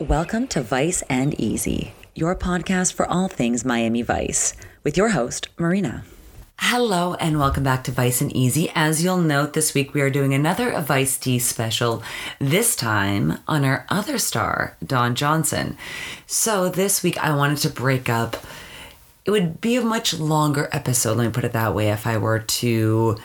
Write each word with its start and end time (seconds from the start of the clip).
Welcome 0.00 0.46
to 0.48 0.60
Vice 0.60 1.00
and 1.08 1.32
Easy, 1.40 1.94
your 2.14 2.36
podcast 2.36 2.92
for 2.92 3.06
all 3.06 3.28
things 3.28 3.64
Miami 3.64 4.02
Vice, 4.02 4.54
with 4.84 4.94
your 4.98 5.08
host, 5.08 5.48
Marina. 5.58 6.04
Hello, 6.58 7.14
and 7.14 7.38
welcome 7.38 7.64
back 7.64 7.82
to 7.84 7.92
Vice 7.92 8.20
and 8.20 8.30
Easy. 8.36 8.70
As 8.74 9.02
you'll 9.02 9.16
note, 9.16 9.54
this 9.54 9.72
week 9.72 9.94
we 9.94 10.02
are 10.02 10.10
doing 10.10 10.34
another 10.34 10.78
Viced 10.82 11.22
Tea 11.22 11.38
special, 11.38 12.02
this 12.38 12.76
time 12.76 13.38
on 13.48 13.64
our 13.64 13.86
other 13.88 14.18
star, 14.18 14.76
Don 14.84 15.14
Johnson. 15.14 15.78
So, 16.26 16.68
this 16.68 17.02
week 17.02 17.16
I 17.16 17.34
wanted 17.34 17.58
to 17.58 17.70
break 17.70 18.10
up. 18.10 18.36
It 19.24 19.30
would 19.30 19.62
be 19.62 19.76
a 19.76 19.82
much 19.82 20.12
longer 20.12 20.68
episode, 20.72 21.16
let 21.16 21.24
me 21.24 21.32
put 21.32 21.44
it 21.44 21.54
that 21.54 21.74
way, 21.74 21.88
if 21.88 22.06
I 22.06 22.18
were 22.18 22.40
to 22.40 23.16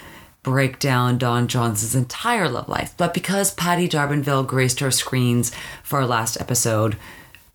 break 0.43 0.79
down 0.79 1.17
Don 1.17 1.47
Johnson's 1.47 1.95
entire 1.95 2.49
love 2.49 2.67
life. 2.67 2.93
But 2.97 3.13
because 3.13 3.53
Patti 3.53 3.87
D'Arbanville 3.87 4.47
graced 4.47 4.81
our 4.81 4.91
screens 4.91 5.51
for 5.83 5.99
our 5.99 6.07
last 6.07 6.39
episode, 6.41 6.97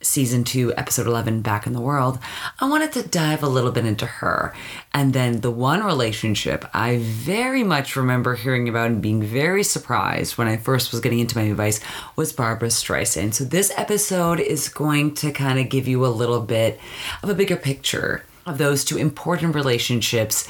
season 0.00 0.44
two, 0.44 0.72
episode 0.76 1.06
11, 1.06 1.42
Back 1.42 1.66
in 1.66 1.72
the 1.72 1.80
World, 1.80 2.18
I 2.60 2.68
wanted 2.68 2.92
to 2.92 3.08
dive 3.08 3.42
a 3.42 3.48
little 3.48 3.72
bit 3.72 3.86
into 3.86 4.06
her. 4.06 4.54
And 4.94 5.12
then 5.12 5.40
the 5.40 5.50
one 5.50 5.82
relationship 5.82 6.64
I 6.72 6.98
very 6.98 7.64
much 7.64 7.96
remember 7.96 8.36
hearing 8.36 8.68
about 8.68 8.90
and 8.90 9.02
being 9.02 9.22
very 9.22 9.64
surprised 9.64 10.38
when 10.38 10.46
I 10.46 10.56
first 10.56 10.92
was 10.92 11.00
getting 11.00 11.18
into 11.18 11.36
my 11.36 11.44
advice 11.44 11.80
was 12.14 12.32
Barbra 12.32 12.68
Streisand. 12.68 13.34
So 13.34 13.44
this 13.44 13.72
episode 13.76 14.38
is 14.38 14.68
going 14.68 15.14
to 15.14 15.32
kind 15.32 15.58
of 15.58 15.68
give 15.68 15.88
you 15.88 16.06
a 16.06 16.08
little 16.08 16.40
bit 16.40 16.78
of 17.22 17.28
a 17.28 17.34
bigger 17.34 17.56
picture 17.56 18.24
of 18.46 18.58
those 18.58 18.84
two 18.84 18.96
important 18.96 19.56
relationships 19.56 20.48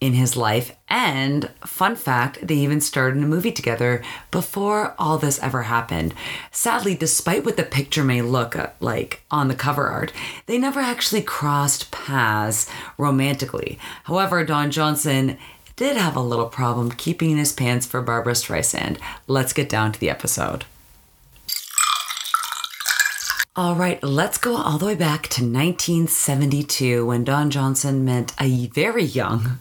in 0.00 0.12
his 0.12 0.36
life. 0.36 0.76
And 0.88 1.50
fun 1.64 1.96
fact, 1.96 2.46
they 2.46 2.54
even 2.54 2.80
starred 2.80 3.16
in 3.16 3.22
a 3.22 3.26
movie 3.26 3.52
together 3.52 4.02
before 4.30 4.94
all 4.98 5.18
this 5.18 5.38
ever 5.40 5.62
happened. 5.62 6.14
Sadly, 6.52 6.94
despite 6.94 7.44
what 7.44 7.56
the 7.56 7.64
picture 7.64 8.04
may 8.04 8.22
look 8.22 8.56
uh, 8.56 8.68
like 8.80 9.22
on 9.30 9.48
the 9.48 9.54
cover 9.54 9.88
art, 9.88 10.12
they 10.46 10.58
never 10.58 10.80
actually 10.80 11.22
crossed 11.22 11.90
paths 11.90 12.70
romantically. 12.96 13.78
However, 14.04 14.44
Don 14.44 14.70
Johnson 14.70 15.36
did 15.76 15.96
have 15.96 16.16
a 16.16 16.20
little 16.20 16.48
problem 16.48 16.90
keeping 16.90 17.36
his 17.36 17.52
pants 17.52 17.86
for 17.86 18.02
Barbra 18.02 18.32
Streisand. 18.32 18.98
Let's 19.26 19.52
get 19.52 19.68
down 19.68 19.92
to 19.92 20.00
the 20.00 20.10
episode. 20.10 20.64
All 23.54 23.74
right, 23.74 24.00
let's 24.04 24.38
go 24.38 24.54
all 24.56 24.78
the 24.78 24.86
way 24.86 24.94
back 24.94 25.22
to 25.30 25.42
1972 25.42 27.04
when 27.04 27.24
Don 27.24 27.50
Johnson 27.50 28.04
met 28.04 28.32
a 28.40 28.68
very 28.68 29.02
young 29.02 29.58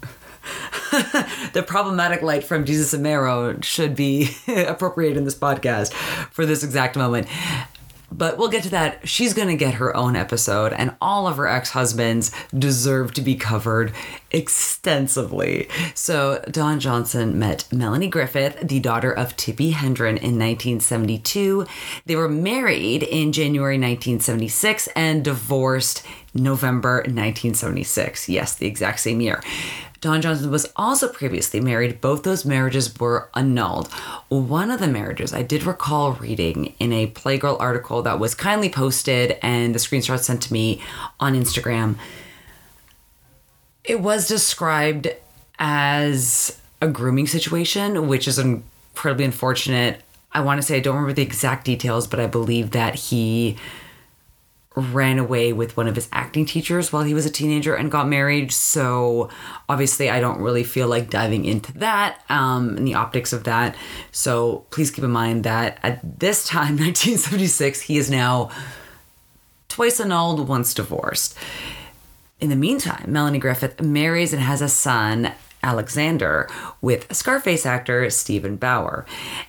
the 1.54 1.64
problematic 1.66 2.22
light 2.22 2.44
from 2.44 2.66
Jesus 2.66 2.94
and 2.94 3.04
Mero 3.04 3.60
should 3.62 3.96
be 3.96 4.30
appropriate 4.48 5.18
in 5.18 5.26
this 5.26 5.38
podcast 5.38 5.94
for 6.32 6.46
this 6.46 6.64
exact 6.64 6.96
moment. 6.96 7.28
But 8.10 8.38
we'll 8.38 8.48
get 8.48 8.64
to 8.64 8.70
that. 8.70 9.08
She's 9.08 9.34
going 9.34 9.50
to 9.50 9.56
get 9.56 9.76
her 9.76 9.96
own 9.96 10.16
episode, 10.16 10.72
and 10.72 10.96
all 11.02 11.28
of 11.28 11.36
her 11.38 11.48
ex 11.48 11.72
husbands 11.72 12.32
deserve 12.58 13.14
to 13.16 13.22
be 13.22 13.36
covered 13.36 13.92
extensively. 14.32 15.68
So, 15.94 16.42
Don 16.50 16.80
Johnson 16.80 17.38
met 17.38 17.66
Melanie 17.72 18.08
Griffith, 18.08 18.60
the 18.62 18.80
daughter 18.80 19.12
of 19.12 19.36
Tippi 19.36 19.74
Hedren, 19.74 20.18
in 20.18 20.40
1972. 20.40 21.68
They 22.06 22.16
were 22.16 22.30
married 22.30 23.04
in 23.04 23.34
January 23.34 23.76
1976 23.76 24.88
and 24.96 25.24
divorced 25.24 26.06
November 26.38 26.98
1976. 26.98 28.30
Yes, 28.30 28.56
the 28.56 28.68
exact 28.68 29.00
same 29.00 29.22
year. 29.22 29.42
Don 30.00 30.22
Johnson 30.22 30.52
was 30.52 30.72
also 30.76 31.08
previously 31.10 31.60
married. 31.60 32.02
Both 32.02 32.24
those 32.24 32.46
marriages 32.46 32.98
were 33.00 33.30
annulled. 33.34 33.92
One 34.30 34.70
of 34.70 34.80
the 34.80 34.88
marriages 34.88 35.34
I 35.34 35.42
did 35.42 35.64
recall 35.64 36.14
reading 36.14 36.76
in 36.80 36.94
a 36.94 37.08
Playgirl 37.08 37.60
article 37.60 38.04
that 38.04 38.20
was 38.20 38.36
kindly 38.36 38.70
posted 38.70 39.38
and 39.42 39.74
the 39.74 39.80
screenshot 39.80 40.20
sent 40.20 40.44
to 40.44 40.54
me 40.54 40.82
on 41.20 41.34
Instagram. 41.34 41.96
It 43.84 44.02
was 44.02 44.28
described 44.28 45.08
as 45.58 46.62
a 46.82 46.88
grooming 46.88 47.26
situation, 47.26 48.08
which 48.08 48.28
is 48.28 48.38
incredibly 48.38 49.26
unfortunate. 49.26 50.02
I 50.32 50.42
want 50.42 50.60
to 50.60 50.62
say 50.62 50.78
I 50.78 50.80
don't 50.80 50.96
remember 50.96 51.14
the 51.14 51.24
exact 51.24 51.66
details, 51.66 52.06
but 52.06 52.20
I 52.20 52.28
believe 52.28 52.72
that 52.72 52.96
he 52.96 53.58
ran 54.78 55.18
away 55.18 55.52
with 55.54 55.76
one 55.76 55.88
of 55.88 55.96
his 55.96 56.08
acting 56.14 56.46
teachers 56.46 56.94
while 56.94 57.04
he 57.04 57.16
was 57.16 57.26
a 57.26 57.32
teenager 57.32 57.74
and 57.74 57.90
got 57.90 58.08
married. 58.08 58.52
So 58.52 59.30
obviously, 59.68 60.10
I 60.10 60.20
don't 60.20 60.40
really 60.40 60.64
feel 60.64 60.88
like 60.88 61.10
diving 61.10 61.46
into 61.46 61.74
that 61.80 62.22
um, 62.30 62.78
and 62.78 62.88
the 62.88 62.94
optics 62.94 63.34
of 63.34 63.44
that. 63.46 63.76
So 64.12 64.66
please 64.70 64.92
keep 64.92 65.04
in 65.04 65.12
mind 65.12 65.44
that 65.46 65.80
at 65.82 66.20
this 66.20 66.46
time, 66.48 66.78
1976, 66.78 67.82
he 67.82 67.98
is 67.98 68.12
now 68.12 68.52
twice 69.68 70.00
annulled, 70.00 70.48
once 70.48 70.74
divorced. 70.74 71.36
In 72.40 72.50
the 72.50 72.56
meantime, 72.56 73.12
Melanie 73.12 73.40
Griffith 73.40 73.82
marries 73.82 74.32
and 74.32 74.42
has 74.42 74.62
a 74.62 74.70
son 74.70 75.32
Alexander 75.68 76.50
with 76.82 77.14
Scarface 77.14 77.66
actor 77.66 78.10
Steven 78.10 78.56
Bauer. 78.56 79.06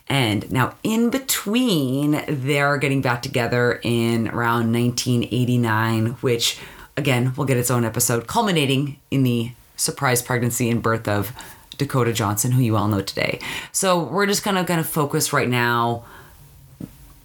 And 0.09 0.51
now, 0.51 0.75
in 0.83 1.11
between, 1.11 2.25
they're 2.27 2.77
getting 2.77 3.01
back 3.01 3.23
together 3.23 3.81
in 3.85 4.27
around 4.29 4.73
1989, 4.73 6.07
which 6.21 6.59
again 6.97 7.33
will 7.37 7.45
get 7.45 7.57
its 7.57 7.71
own 7.71 7.85
episode, 7.85 8.27
culminating 8.27 8.99
in 9.13 9.23
the 9.23 9.53
surprise 9.77 10.21
pregnancy 10.21 10.69
and 10.69 10.83
birth 10.83 11.07
of 11.07 11.33
Dakota 11.77 12.13
Johnson, 12.13 12.51
who 12.51 12.61
you 12.61 12.77
all 12.77 12.89
know 12.89 13.01
today. 13.01 13.39
So 13.71 14.03
we're 14.03 14.27
just 14.27 14.43
kind 14.43 14.59
of 14.59 14.67
going 14.67 14.83
to 14.83 14.89
focus 14.89 15.33
right 15.33 15.49
now 15.49 16.05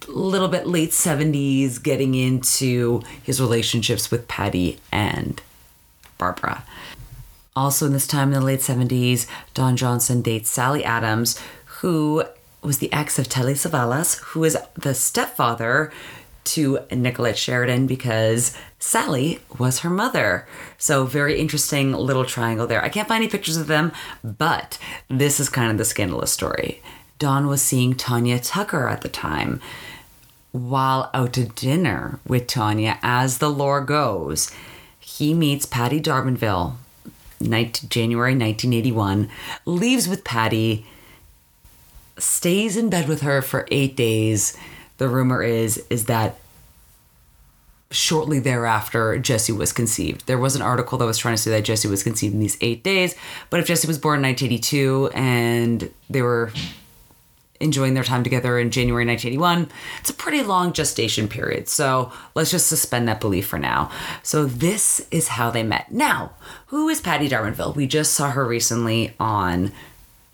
a 0.06 0.12
little 0.12 0.46
bit 0.46 0.68
late 0.68 0.90
70s, 0.90 1.82
getting 1.82 2.14
into 2.14 3.02
his 3.24 3.40
relationships 3.40 4.12
with 4.12 4.28
Patti 4.28 4.78
and 4.92 5.42
Barbra. 6.18 6.62
Also, 7.56 7.86
in 7.86 7.92
this 7.92 8.06
time 8.06 8.32
in 8.32 8.40
the 8.40 8.44
late 8.44 8.60
70s, 8.60 9.26
Don 9.54 9.76
Johnson 9.76 10.22
dates 10.22 10.50
Sally 10.50 10.84
Adams, 10.84 11.40
who 11.66 12.24
was 12.62 12.78
the 12.78 12.92
ex 12.92 13.18
of 13.18 13.28
Telly 13.28 13.54
Savalas, 13.54 14.18
who 14.18 14.42
is 14.42 14.56
the 14.74 14.94
stepfather 14.94 15.92
to 16.44 16.78
Nicollette 16.90 17.36
Sheridan 17.36 17.86
because 17.86 18.56
Sally 18.78 19.38
was 19.58 19.80
her 19.80 19.90
mother. 19.90 20.46
So, 20.78 21.04
very 21.04 21.38
interesting 21.38 21.92
little 21.92 22.24
triangle 22.24 22.66
there. 22.66 22.82
I 22.82 22.88
can't 22.88 23.08
find 23.08 23.22
any 23.22 23.30
pictures 23.30 23.56
of 23.56 23.66
them, 23.66 23.92
but 24.22 24.78
this 25.08 25.38
is 25.38 25.48
kind 25.48 25.70
of 25.70 25.78
the 25.78 25.84
scandalous 25.84 26.32
story. 26.32 26.82
Don 27.18 27.46
was 27.46 27.62
seeing 27.62 27.94
Tanya 27.94 28.38
Tucker 28.38 28.88
at 28.88 29.02
the 29.02 29.08
time 29.08 29.60
while 30.52 31.10
out 31.14 31.32
to 31.34 31.46
dinner 31.46 32.20
with 32.26 32.46
Tanya, 32.46 32.98
as 33.02 33.38
the 33.38 33.50
lore 33.50 33.80
goes. 33.80 34.50
He 35.00 35.34
meets 35.34 35.66
Patti 35.66 36.00
D'Arbanville, 36.00 36.76
19, 37.44 37.88
January 37.88 38.32
1981, 38.32 39.28
leaves 39.64 40.08
with 40.08 40.24
Patti, 40.24 40.86
stays 42.18 42.76
in 42.76 42.90
bed 42.90 43.08
with 43.08 43.22
her 43.22 43.42
for 43.42 43.66
eight 43.70 43.96
days. 43.96 44.56
The 44.98 45.08
rumor 45.08 45.42
is 45.42 45.84
is 45.90 46.06
that 46.06 46.38
shortly 47.90 48.40
thereafter 48.40 49.18
Jesse 49.18 49.52
was 49.52 49.72
conceived. 49.72 50.26
There 50.26 50.38
was 50.38 50.56
an 50.56 50.62
article 50.62 50.98
that 50.98 51.04
was 51.04 51.18
trying 51.18 51.36
to 51.36 51.42
say 51.42 51.50
that 51.52 51.64
Jesse 51.64 51.88
was 51.88 52.02
conceived 52.02 52.34
in 52.34 52.40
these 52.40 52.58
eight 52.60 52.82
days, 52.82 53.14
but 53.50 53.60
if 53.60 53.66
Jesse 53.66 53.86
was 53.86 53.98
born 53.98 54.18
in 54.18 54.22
1982 54.22 55.10
and 55.14 55.90
they 56.10 56.22
were 56.22 56.52
enjoying 57.64 57.94
their 57.94 58.04
time 58.04 58.22
together 58.22 58.58
in 58.58 58.70
January 58.70 59.04
1981. 59.06 59.68
It's 60.00 60.10
a 60.10 60.14
pretty 60.14 60.42
long 60.42 60.72
gestation 60.72 61.26
period. 61.26 61.68
So 61.68 62.12
let's 62.34 62.50
just 62.50 62.68
suspend 62.68 63.08
that 63.08 63.20
belief 63.20 63.46
for 63.46 63.58
now. 63.58 63.90
So 64.22 64.44
this 64.44 65.06
is 65.10 65.28
how 65.28 65.50
they 65.50 65.62
met. 65.62 65.90
Now, 65.90 66.32
who 66.66 66.88
is 66.88 67.00
Patti 67.00 67.26
D'Arbanville? 67.26 67.74
We 67.74 67.86
just 67.86 68.12
saw 68.12 68.30
her 68.30 68.46
recently 68.46 69.14
on 69.18 69.72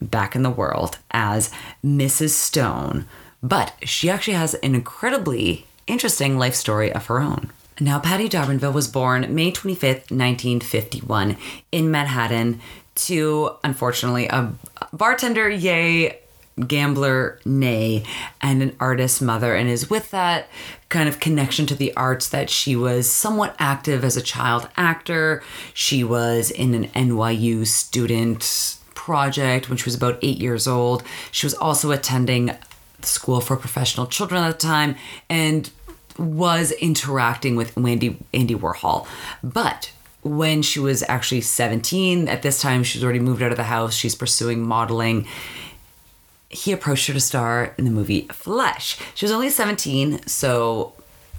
Back 0.02 0.34
in 0.34 0.42
the 0.42 0.50
World 0.50 0.98
as 1.10 1.50
Mrs. 1.84 2.30
Stone, 2.30 3.06
but 3.42 3.74
she 3.82 4.10
actually 4.10 4.34
has 4.34 4.54
an 4.54 4.74
incredibly 4.74 5.66
interesting 5.86 6.38
life 6.38 6.54
story 6.54 6.92
of 6.92 7.06
her 7.06 7.20
own. 7.20 7.50
Now, 7.78 7.98
Patti 7.98 8.28
D'Arbanville 8.28 8.74
was 8.74 8.88
born 8.88 9.34
May 9.34 9.52
25th, 9.52 10.10
1951, 10.10 11.36
in 11.72 11.90
Manhattan 11.90 12.60
to, 12.94 13.52
unfortunately, 13.64 14.26
a 14.26 14.52
bartender, 14.92 15.48
yay, 15.48 16.19
gambler, 16.68 17.38
nay, 17.44 18.04
and 18.40 18.62
an 18.62 18.76
artist 18.80 19.20
mother, 19.22 19.54
and 19.54 19.68
is 19.68 19.90
with 19.90 20.10
that 20.10 20.48
kind 20.88 21.08
of 21.08 21.20
connection 21.20 21.66
to 21.66 21.74
the 21.74 21.94
arts 21.96 22.28
that 22.28 22.50
she 22.50 22.74
was 22.76 23.10
somewhat 23.10 23.54
active 23.58 24.04
as 24.04 24.16
a 24.16 24.22
child 24.22 24.68
actor. 24.76 25.42
She 25.72 26.04
was 26.04 26.50
in 26.50 26.74
an 26.74 26.88
NYU 26.88 27.66
student 27.66 28.78
project 28.94 29.68
when 29.68 29.78
she 29.78 29.84
was 29.84 29.94
about 29.94 30.18
eight 30.22 30.38
years 30.38 30.66
old. 30.66 31.02
She 31.30 31.46
was 31.46 31.54
also 31.54 31.90
attending 31.90 32.46
the 33.00 33.06
School 33.06 33.40
for 33.40 33.56
Professional 33.56 34.06
Children 34.06 34.44
at 34.44 34.52
the 34.52 34.66
time 34.66 34.96
and 35.28 35.70
was 36.18 36.72
interacting 36.72 37.56
with 37.56 37.76
Andy, 37.78 38.18
Andy 38.34 38.54
Warhol. 38.54 39.06
But 39.42 39.92
when 40.22 40.60
she 40.62 40.78
was 40.78 41.02
actually 41.08 41.40
17, 41.40 42.28
at 42.28 42.42
this 42.42 42.60
time, 42.60 42.84
she's 42.84 43.02
already 43.02 43.20
moved 43.20 43.42
out 43.42 43.52
of 43.52 43.56
the 43.56 43.64
house. 43.64 43.94
She's 43.94 44.14
pursuing 44.14 44.66
modeling 44.66 45.26
he 46.50 46.72
approached 46.72 47.06
her 47.06 47.14
to 47.14 47.20
star 47.20 47.74
in 47.78 47.84
the 47.84 47.90
movie 47.90 48.26
Flesh. 48.32 48.98
She 49.14 49.24
was 49.24 49.32
only 49.32 49.50
17, 49.50 50.26
so 50.26 50.94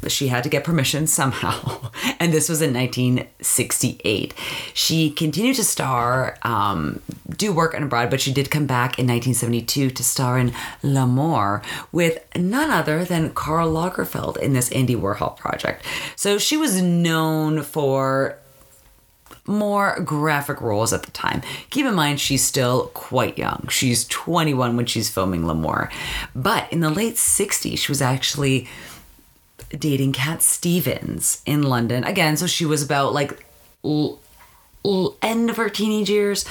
she 0.08 0.30
had 0.30 0.44
to 0.44 0.50
get 0.50 0.64
permission 0.64 1.06
somehow, 1.22 1.92
and 2.20 2.34
this 2.34 2.50
was 2.50 2.62
in 2.62 2.74
1968. 2.74 4.34
She 4.74 5.12
continued 5.12 5.58
to 5.58 5.64
star, 5.64 6.38
um, 6.44 7.02
do 7.30 7.52
work 7.52 7.76
on 7.76 7.84
abroad, 7.84 8.10
but 8.10 8.22
she 8.22 8.34
did 8.34 8.50
come 8.50 8.66
back 8.66 8.98
in 8.98 9.06
1972 9.06 9.92
to 9.92 10.04
star 10.04 10.40
in 10.40 10.54
L'Amour 10.82 11.62
with 11.92 12.26
none 12.36 12.72
other 12.72 13.04
than 13.04 13.34
Karl 13.34 13.72
Lagerfeld 13.72 14.38
in 14.38 14.54
this 14.54 14.72
Andy 14.72 14.96
Warhol 14.96 15.36
project. 15.38 15.86
So 16.16 16.38
she 16.38 16.58
was 16.58 16.82
known 16.82 17.62
for 17.64 18.38
more 19.48 20.00
graphic 20.04 20.62
roles 20.62 20.94
at 20.94 21.04
the 21.04 21.12
time. 21.12 21.42
Keep 21.70 21.86
in 21.88 21.96
mind, 21.96 22.20
she's 22.20 22.44
still 22.44 22.88
quite 22.94 23.38
young. 23.38 23.68
She's 23.70 24.06
21 24.06 24.78
when 24.78 24.86
she's 24.86 25.10
filming 25.10 25.48
L'Amour. 25.48 25.90
But 26.36 26.72
in 26.72 26.80
the 26.80 26.90
late 26.90 27.16
60s, 27.16 27.78
she 27.80 27.92
was 27.92 28.02
actually 28.02 28.68
dating 29.70 30.14
Cat 30.14 30.42
Stevens 30.42 31.42
in 31.46 31.64
London. 31.64 32.04
Again, 32.04 32.38
so 32.38 32.46
she 32.48 32.66
was 32.66 32.84
about 32.84 33.14
like 33.14 33.44
l- 33.84 34.20
l- 34.86 35.16
end 35.22 35.50
of 35.50 35.58
her 35.58 35.70
teenage 35.70 36.10
years. 36.10 36.46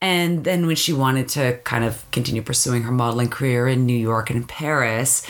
And 0.00 0.44
then 0.44 0.66
when 0.66 0.76
she 0.76 0.92
wanted 0.92 1.28
to 1.30 1.58
kind 1.64 1.84
of 1.84 2.08
continue 2.10 2.42
pursuing 2.42 2.82
her 2.82 2.92
modeling 2.92 3.28
career 3.28 3.66
in 3.66 3.86
New 3.86 3.96
York 3.96 4.30
and 4.30 4.36
in 4.38 4.46
Paris, 4.46 5.26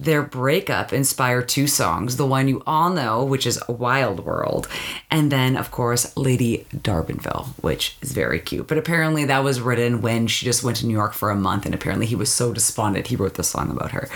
their 0.00 0.22
breakup 0.22 0.92
inspired 0.92 1.48
two 1.48 1.66
songs. 1.66 2.16
The 2.16 2.26
one 2.26 2.48
you 2.48 2.62
all 2.66 2.90
know, 2.90 3.24
which 3.24 3.46
is 3.46 3.60
Wild 3.68 4.24
World, 4.24 4.68
and 5.10 5.32
then, 5.32 5.56
of 5.56 5.70
course, 5.70 6.16
Lady 6.16 6.66
D'Arbanville, 6.82 7.48
which 7.62 7.96
is 8.00 8.12
very 8.12 8.38
cute. 8.38 8.68
But 8.68 8.78
apparently, 8.78 9.24
that 9.24 9.42
was 9.44 9.60
written 9.60 10.00
when 10.00 10.26
she 10.26 10.46
just 10.46 10.62
went 10.62 10.76
to 10.78 10.86
New 10.86 10.92
York 10.92 11.14
for 11.14 11.30
a 11.30 11.36
month, 11.36 11.66
and 11.66 11.74
apparently, 11.74 12.06
he 12.06 12.14
was 12.14 12.32
so 12.32 12.52
despondent 12.52 13.08
he 13.08 13.16
wrote 13.16 13.34
the 13.34 13.44
song 13.44 13.70
about 13.70 13.92
her. 13.92 14.08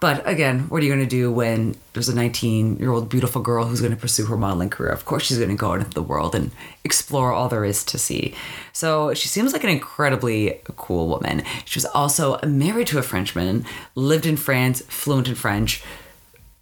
But 0.00 0.26
again, 0.26 0.60
what 0.70 0.82
are 0.82 0.86
you 0.86 0.90
going 0.90 1.06
to 1.06 1.10
do 1.10 1.30
when 1.30 1.76
there's 1.92 2.08
a 2.08 2.14
19 2.14 2.78
year 2.78 2.90
old 2.90 3.10
beautiful 3.10 3.42
girl 3.42 3.66
who's 3.66 3.82
going 3.82 3.94
to 3.94 4.00
pursue 4.00 4.24
her 4.26 4.36
modeling 4.36 4.70
career? 4.70 4.90
Of 4.90 5.04
course, 5.04 5.24
she's 5.24 5.36
going 5.36 5.50
to 5.50 5.56
go 5.56 5.72
out 5.72 5.80
into 5.80 5.90
the 5.90 6.02
world 6.02 6.34
and 6.34 6.50
explore 6.84 7.32
all 7.32 7.50
there 7.50 7.66
is 7.66 7.84
to 7.84 7.98
see. 7.98 8.34
So 8.72 9.12
she 9.12 9.28
seems 9.28 9.52
like 9.52 9.62
an 9.62 9.70
incredibly 9.70 10.60
cool 10.76 11.06
woman. 11.06 11.42
She 11.66 11.76
was 11.76 11.84
also 11.84 12.40
married 12.46 12.86
to 12.88 12.98
a 12.98 13.02
Frenchman, 13.02 13.66
lived 13.94 14.24
in 14.24 14.38
France, 14.38 14.80
fluent 14.88 15.28
in 15.28 15.34
French. 15.34 15.84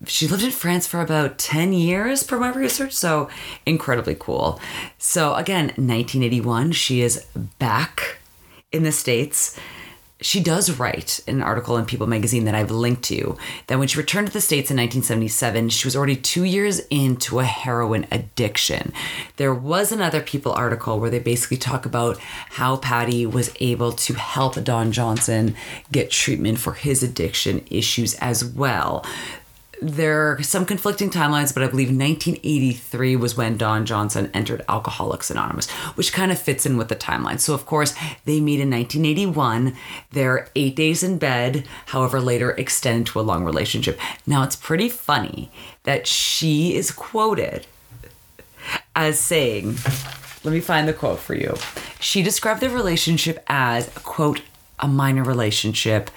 She 0.07 0.27
lived 0.27 0.45
in 0.45 0.51
France 0.51 0.89
for 0.89 1.01
about 1.01 1.39
10 1.39 1.73
years, 1.73 2.25
per 2.25 2.39
my 2.39 2.51
research, 2.51 2.93
so 2.93 3.29
incredibly 3.67 4.17
cool. 4.17 4.61
So, 4.99 5.35
again, 5.35 5.67
1981, 5.77 6.73
she 6.73 7.03
is 7.03 7.25
back 7.59 8.19
in 8.71 8.83
the 8.83 8.93
States 8.93 9.59
she 10.21 10.41
does 10.41 10.79
write 10.79 11.21
an 11.29 11.43
article 11.43 11.77
in 11.77 11.85
People 11.85 12.07
magazine 12.07 12.45
that 12.45 12.55
I've 12.55 12.73
linked 12.73 13.05
to 13.05 13.37
that 13.69 13.79
when 13.79 13.87
she 13.87 13.99
returned 13.99 14.27
to 14.27 14.33
the 14.33 14.41
States 14.41 14.71
in 14.71 14.77
1977, 14.77 15.69
she 15.69 15.87
was 15.87 15.95
already 15.95 16.17
two 16.17 16.43
years 16.43 16.81
into 16.91 17.39
a 17.39 17.45
heroin 17.45 18.07
addiction. 18.11 18.93
There 19.37 19.55
was 19.55 19.93
another 19.93 20.21
People 20.21 20.53
article 20.53 20.99
where 20.99 21.11
they 21.11 21.21
basically 21.21 21.57
talk 21.57 21.87
about 21.87 22.19
how 22.19 22.79
Patti 22.79 23.27
was 23.27 23.55
able 23.61 23.93
to 23.93 24.15
help 24.15 24.63
Don 24.65 24.91
Johnson 24.91 25.55
get 25.93 26.11
treatment 26.11 26.59
for 26.59 26.73
his 26.73 27.03
addiction 27.03 27.65
issues 27.71 28.15
as 28.15 28.45
well 28.45 29.05
there 29.81 30.33
are 30.33 30.43
some 30.43 30.65
conflicting 30.65 31.11
timelines, 31.11 31.55
but 31.55 31.63
I 31.63 31.69
believe 31.69 31.89
1983 31.89 33.17
was 33.17 33.37
when 33.37 33.57
Don 33.57 33.87
Johnson 33.87 34.31
entered 34.35 34.65
Alcoholics 34.69 35.31
Anonymous, 35.31 35.71
which 35.95 36.13
kind 36.13 36.33
of 36.33 36.39
fits 36.39 36.67
in 36.67 36.77
with 36.77 36.89
the 36.89 36.97
timeline. 36.97 37.39
So, 37.39 37.55
of 37.55 37.67
course, 37.67 37.95
they 38.25 38.41
meet 38.41 38.61
in 38.61 38.71
1981. 38.71 39.77
They're 40.13 40.49
eight 40.57 40.75
days 40.77 41.03
in 41.03 41.19
bed, 41.19 41.67
however, 41.87 42.21
later 42.21 42.51
extend 42.53 43.07
to 43.09 43.21
a 43.21 43.23
long 43.23 43.45
relationship. 43.45 43.99
Now, 44.27 44.43
it's 44.43 44.57
pretty 44.57 44.89
funny 44.89 45.51
that 45.85 46.07
she 46.07 46.75
is 46.75 46.91
quoted 46.91 47.67
as 48.97 49.19
saying, 49.19 49.77
let 50.45 50.53
me 50.53 50.61
find 50.61 50.89
the 50.89 50.93
quote 50.93 51.19
for 51.19 51.35
you. 51.35 51.55
She 52.01 52.23
described 52.23 52.61
the 52.61 52.71
relationship 52.71 53.43
as, 53.47 53.89
quote, 54.05 54.43
a 54.79 54.89
minor 54.89 55.23
relationship, 55.25 56.11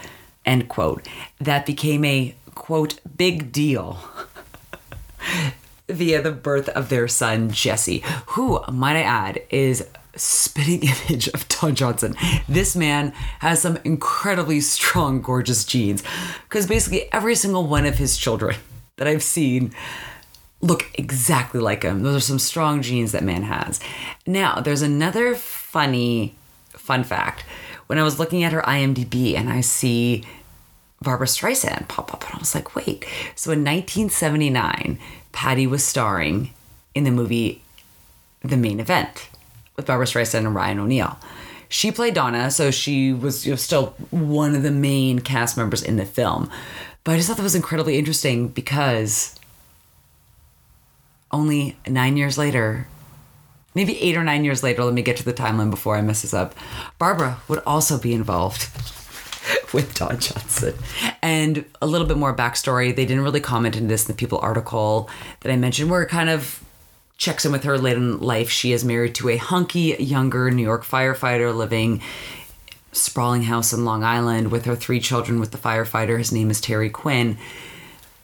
end 0.45 0.69
quote, 0.69 1.07
that 1.39 1.65
became 1.65 2.05
a 2.05 2.35
quote, 2.55 2.99
big 3.17 3.51
deal 3.51 3.99
via 5.89 6.21
the 6.21 6.31
birth 6.31 6.69
of 6.69 6.89
their 6.89 7.07
son, 7.07 7.51
Jesse, 7.51 8.03
who, 8.27 8.61
might 8.71 8.95
I 8.95 9.03
add, 9.03 9.41
is 9.49 9.87
spitting 10.15 10.83
image 11.09 11.27
of 11.29 11.47
Don 11.47 11.75
Johnson. 11.75 12.15
This 12.47 12.75
man 12.75 13.11
has 13.39 13.61
some 13.61 13.77
incredibly 13.83 14.61
strong, 14.61 15.21
gorgeous 15.21 15.65
genes 15.65 16.03
because 16.43 16.67
basically 16.67 17.11
every 17.13 17.35
single 17.35 17.67
one 17.67 17.85
of 17.85 17.97
his 17.97 18.17
children 18.17 18.55
that 18.97 19.07
I've 19.07 19.23
seen 19.23 19.73
look 20.61 20.91
exactly 20.93 21.59
like 21.59 21.83
him. 21.83 22.03
Those 22.03 22.17
are 22.17 22.19
some 22.19 22.39
strong 22.39 22.81
genes 22.81 23.13
that 23.13 23.23
man 23.23 23.43
has. 23.43 23.79
Now, 24.27 24.61
there's 24.61 24.83
another 24.83 25.33
funny 25.35 26.35
fun 26.69 27.03
fact. 27.03 27.43
When 27.87 27.97
I 27.97 28.03
was 28.03 28.19
looking 28.19 28.43
at 28.43 28.53
her 28.53 28.61
IMDb 28.61 29.35
and 29.35 29.49
I 29.49 29.61
see 29.61 30.23
Barbra 31.01 31.27
Streisand 31.27 31.87
pop 31.87 32.13
up. 32.13 32.23
And 32.25 32.35
I 32.35 32.37
was 32.39 32.53
like, 32.53 32.75
wait. 32.75 33.05
So 33.35 33.51
in 33.51 33.59
1979, 33.59 34.99
Patti 35.31 35.67
was 35.67 35.83
starring 35.83 36.51
in 36.93 37.03
the 37.03 37.11
movie 37.11 37.63
The 38.43 38.57
Main 38.57 38.79
Event 38.79 39.29
with 39.75 39.85
Barbra 39.85 40.05
Streisand 40.05 40.39
and 40.39 40.55
Ryan 40.55 40.79
O'Neal. 40.79 41.17
She 41.69 41.91
played 41.91 42.13
Donna, 42.13 42.51
so 42.51 42.69
she 42.69 43.13
was 43.13 43.45
you 43.45 43.53
know, 43.53 43.55
still 43.55 43.95
one 44.09 44.55
of 44.55 44.63
the 44.63 44.71
main 44.71 45.19
cast 45.19 45.55
members 45.55 45.81
in 45.81 45.95
the 45.95 46.05
film. 46.05 46.49
But 47.03 47.13
I 47.13 47.15
just 47.15 47.29
thought 47.29 47.37
that 47.37 47.43
was 47.43 47.55
incredibly 47.55 47.97
interesting 47.97 48.49
because 48.49 49.39
only 51.31 51.77
nine 51.87 52.17
years 52.17 52.37
later, 52.37 52.87
maybe 53.73 53.99
eight 54.01 54.17
or 54.17 54.23
nine 54.23 54.43
years 54.43 54.63
later, 54.63 54.83
let 54.83 54.93
me 54.93 55.01
get 55.01 55.15
to 55.17 55.23
the 55.23 55.33
timeline 55.33 55.71
before 55.71 55.95
I 55.95 56.01
mess 56.01 56.23
this 56.23 56.33
up, 56.33 56.53
Barbra 56.99 57.39
would 57.47 57.59
also 57.65 57.97
be 57.97 58.13
involved 58.13 58.69
with 59.73 59.93
Don 59.95 60.19
Johnson. 60.19 60.73
And 61.21 61.65
a 61.81 61.87
little 61.87 62.07
bit 62.07 62.17
more 62.17 62.35
backstory. 62.35 62.95
They 62.95 63.05
didn't 63.05 63.23
really 63.23 63.39
comment 63.39 63.75
in 63.75 63.87
this 63.87 64.03
in 64.03 64.07
the 64.07 64.17
People 64.17 64.39
article 64.39 65.09
that 65.41 65.51
I 65.51 65.55
mentioned, 65.55 65.89
where 65.89 66.01
it 66.01 66.09
kind 66.09 66.29
of 66.29 66.63
checks 67.17 67.45
in 67.45 67.51
with 67.51 67.63
her 67.63 67.77
late 67.77 67.97
in 67.97 68.19
life. 68.19 68.49
She 68.49 68.71
is 68.71 68.83
married 68.83 69.15
to 69.15 69.29
a 69.29 69.37
hunky, 69.37 69.95
younger 69.99 70.49
New 70.51 70.63
York 70.63 70.83
firefighter 70.83 71.55
living 71.55 72.01
sprawling 72.93 73.43
house 73.43 73.71
in 73.71 73.85
Long 73.85 74.03
Island 74.03 74.51
with 74.51 74.65
her 74.65 74.75
three 74.75 74.99
children 74.99 75.39
with 75.39 75.51
the 75.51 75.57
firefighter. 75.57 76.17
His 76.17 76.31
name 76.31 76.49
is 76.49 76.59
Terry 76.59 76.89
Quinn. 76.89 77.37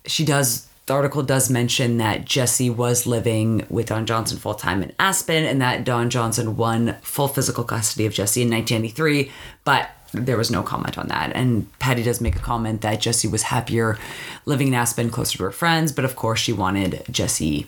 She 0.06 0.26
does 0.26 0.68
the 0.88 0.94
article 0.94 1.22
does 1.22 1.50
mention 1.50 1.98
that 1.98 2.24
Jesse 2.24 2.70
was 2.70 3.06
living 3.06 3.66
with 3.70 3.88
Don 3.88 4.06
Johnson 4.06 4.38
full 4.38 4.54
time 4.54 4.82
in 4.82 4.94
Aspen 4.98 5.44
and 5.44 5.62
that 5.62 5.84
Don 5.84 6.10
Johnson 6.10 6.56
won 6.56 6.96
full 7.02 7.28
physical 7.28 7.66
custody 7.66 8.06
of 8.06 8.14
Jesse 8.14 8.42
in 8.42 8.50
1993, 8.50 9.30
but 9.66 9.90
there 10.14 10.38
was 10.38 10.52
no 10.52 10.64
comment 10.64 10.98
on 10.98 11.08
that. 11.08 11.32
And 11.36 11.68
Patti 11.80 12.04
does 12.04 12.22
make 12.22 12.36
a 12.36 12.40
comment 12.40 12.82
that 12.82 13.02
Jesse 13.02 13.28
was 13.28 13.44
happier 13.44 13.98
living 14.46 14.70
in 14.70 14.74
Aspen 14.74 15.10
closer 15.10 15.38
to 15.38 15.44
her 15.46 15.52
friends, 15.52 15.92
but 15.92 16.06
of 16.06 16.16
course 16.16 16.40
she 16.40 16.54
wanted 16.54 17.04
Jesse 17.10 17.68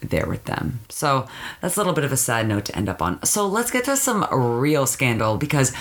there 0.00 0.26
with 0.26 0.44
them. 0.44 0.80
So 0.88 1.28
that's 1.60 1.76
a 1.76 1.80
little 1.80 1.92
bit 1.92 2.04
of 2.04 2.12
a 2.12 2.16
sad 2.16 2.48
note 2.48 2.64
to 2.66 2.76
end 2.76 2.88
up 2.88 3.02
on. 3.02 3.22
So 3.24 3.46
let's 3.46 3.70
get 3.70 3.84
to 3.84 3.96
some 3.96 4.26
real 4.32 4.86
scandal 4.86 5.36
because 5.36 5.72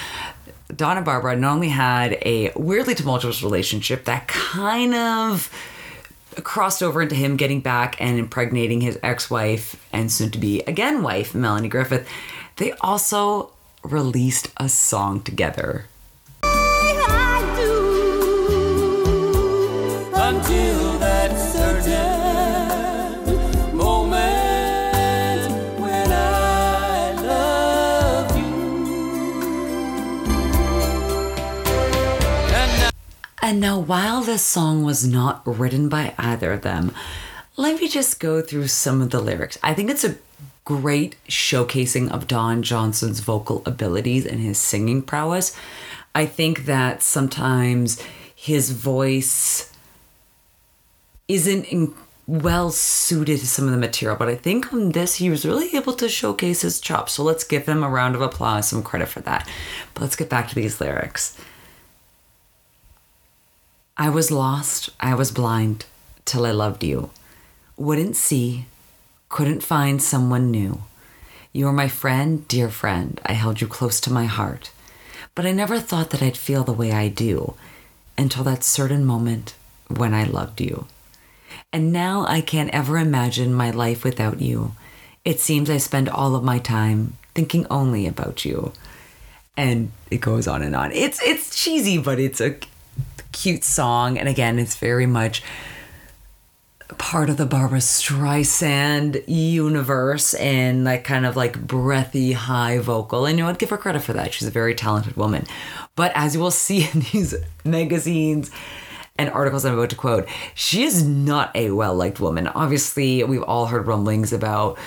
Donna 0.76 1.02
Barbra 1.02 1.36
not 1.36 1.54
only 1.54 1.70
had 1.70 2.18
a 2.26 2.52
weirdly 2.56 2.96
tumultuous 2.96 3.42
relationship 3.42 4.06
that 4.06 4.28
kind 4.28 4.94
of 4.94 5.52
crossed 6.44 6.84
over 6.84 7.02
into 7.02 7.16
him 7.16 7.38
getting 7.38 7.60
back 7.60 8.00
and 8.00 8.20
impregnating 8.20 8.82
his 8.82 9.00
ex-wife 9.02 9.84
and 9.92 10.12
soon 10.12 10.30
to 10.32 10.38
be 10.38 10.62
again 10.62 11.02
wife 11.02 11.34
Melanie 11.34 11.70
Griffith, 11.70 12.08
they 12.58 12.72
also 12.82 13.52
released 13.84 14.50
a 14.58 14.70
song 14.70 15.22
together 15.22 15.86
and 33.50 33.60
now, 33.60 33.80
while 33.80 34.22
this 34.22 34.46
song 34.46 34.84
was 34.84 35.08
not 35.08 35.42
written 35.44 35.90
by 35.90 36.14
either 36.20 36.54
of 36.54 36.62
them, 36.62 36.94
let 37.58 37.82
me 37.82 37.88
just 37.88 38.20
go 38.20 38.44
through 38.44 38.68
some 38.68 39.02
of 39.02 39.10
the 39.10 39.20
lyrics. 39.20 39.58
I 39.64 39.74
think 39.74 39.90
it's 39.90 40.04
a 40.04 40.18
great 40.66 41.16
showcasing 41.28 42.12
of 42.12 42.28
Don 42.28 42.62
Johnson's 42.62 43.22
vocal 43.22 43.64
abilities 43.66 44.28
and 44.28 44.40
his 44.40 44.60
singing 44.60 45.02
prowess. 45.02 45.58
I 46.14 46.28
think 46.28 46.66
that 46.66 47.02
sometimes 47.02 48.00
his 48.36 48.70
voice 48.70 49.74
isn't 51.28 51.64
in, 51.64 51.96
well 52.28 52.70
suited 52.70 53.40
to 53.40 53.48
some 53.48 53.66
of 53.66 53.72
the 53.72 53.78
material, 53.78 54.16
but 54.16 54.28
I 54.28 54.36
think 54.36 54.72
on 54.72 54.92
this 54.92 55.16
he 55.16 55.32
was 55.32 55.44
really 55.44 55.76
able 55.76 55.94
to 55.94 56.08
showcase 56.08 56.62
his 56.62 56.80
chops. 56.80 57.14
So 57.14 57.24
let's 57.24 57.44
give 57.44 57.66
him 57.66 57.82
a 57.82 57.90
round 57.90 58.14
of 58.14 58.22
applause, 58.22 58.70
some 58.70 58.84
credit 58.84 59.08
for 59.08 59.22
that. 59.22 59.50
But 59.96 60.04
let's 60.04 60.16
get 60.16 60.30
back 60.30 60.50
to 60.50 60.56
these 60.56 60.80
lyrics. 60.80 61.36
I 64.02 64.08
was 64.08 64.32
lost, 64.32 64.92
I 65.02 65.14
was 65.14 65.30
blind 65.30 65.86
till 66.24 66.46
I 66.46 66.52
loved 66.52 66.86
you. 66.86 67.10
Wouldn't 67.76 68.16
see, 68.16 68.66
couldn't 69.28 69.62
find 69.62 70.02
someone 70.02 70.50
new. 70.50 70.84
You 71.52 71.66
were 71.66 71.74
my 71.74 71.90
friend, 71.90 72.48
dear 72.48 72.70
friend. 72.70 73.20
I 73.26 73.34
held 73.34 73.60
you 73.60 73.68
close 73.68 74.00
to 74.02 74.14
my 74.14 74.24
heart. 74.24 74.72
But 75.36 75.46
I 75.46 75.52
never 75.52 75.82
thought 75.82 76.12
that 76.12 76.24
I'd 76.24 76.38
feel 76.38 76.64
the 76.64 76.72
way 76.72 76.94
I 76.94 77.10
do 77.10 77.56
until 78.18 78.46
that 78.46 78.64
certain 78.64 79.04
moment 79.04 79.56
when 79.90 80.14
I 80.14 80.24
loved 80.24 80.62
you. 80.62 80.88
And 81.74 81.92
now 81.92 82.26
I 82.26 82.40
can't 82.40 82.74
ever 82.74 82.98
imagine 82.98 83.54
my 83.54 83.70
life 83.70 84.06
without 84.06 84.40
you. 84.40 84.76
It 85.26 85.42
seems 85.42 85.70
I 85.70 85.76
spend 85.76 86.08
all 86.08 86.38
of 86.38 86.44
my 86.46 86.60
time 86.60 87.18
thinking 87.36 87.68
only 87.70 88.08
about 88.08 88.46
you. 88.46 88.72
And 89.58 89.92
it 90.10 90.22
goes 90.22 90.48
on 90.48 90.62
and 90.62 90.74
on. 90.74 90.94
It's 90.94 91.22
it's 91.22 91.54
cheesy, 91.62 91.98
but 91.98 92.18
it's 92.18 92.40
a 92.40 92.56
cute 93.32 93.64
song. 93.64 94.18
And 94.18 94.28
again, 94.28 94.60
it's 94.60 94.76
very 94.76 95.06
much 95.06 95.44
part 96.98 97.30
of 97.30 97.38
the 97.38 97.46
Barbra 97.46 97.80
Streisand 97.80 99.24
universe 99.28 100.34
and 100.34 100.84
like 100.84 101.04
kind 101.04 101.26
of 101.26 101.36
like 101.36 101.60
breathy 101.68 102.34
high 102.34 102.80
vocal. 102.80 103.26
And 103.26 103.38
you 103.38 103.44
know, 103.44 103.50
I'd 103.50 103.60
give 103.60 103.70
her 103.70 103.78
credit 103.78 104.02
for 104.02 104.14
that. 104.14 104.34
She's 104.34 104.48
a 104.48 104.52
very 104.52 104.74
talented 104.74 105.16
woman. 105.16 105.46
But 105.96 106.12
as 106.16 106.34
you 106.34 106.42
will 106.42 106.52
see 106.52 106.90
in 106.92 107.02
these 107.12 107.36
magazines 107.64 108.52
and 109.18 109.30
articles 109.30 109.66
I'm 109.66 109.74
about 109.74 109.90
to 109.92 109.96
quote, 109.96 110.28
she 110.56 110.84
is 110.84 111.06
not 111.06 111.56
a 111.56 111.72
well 111.72 111.94
liked 111.94 112.20
woman. 112.20 112.48
Obviously, 112.48 113.24
we've 113.24 113.44
all 113.44 113.68
heard 113.68 113.86
rumblings 113.86 114.34
about 114.34 114.78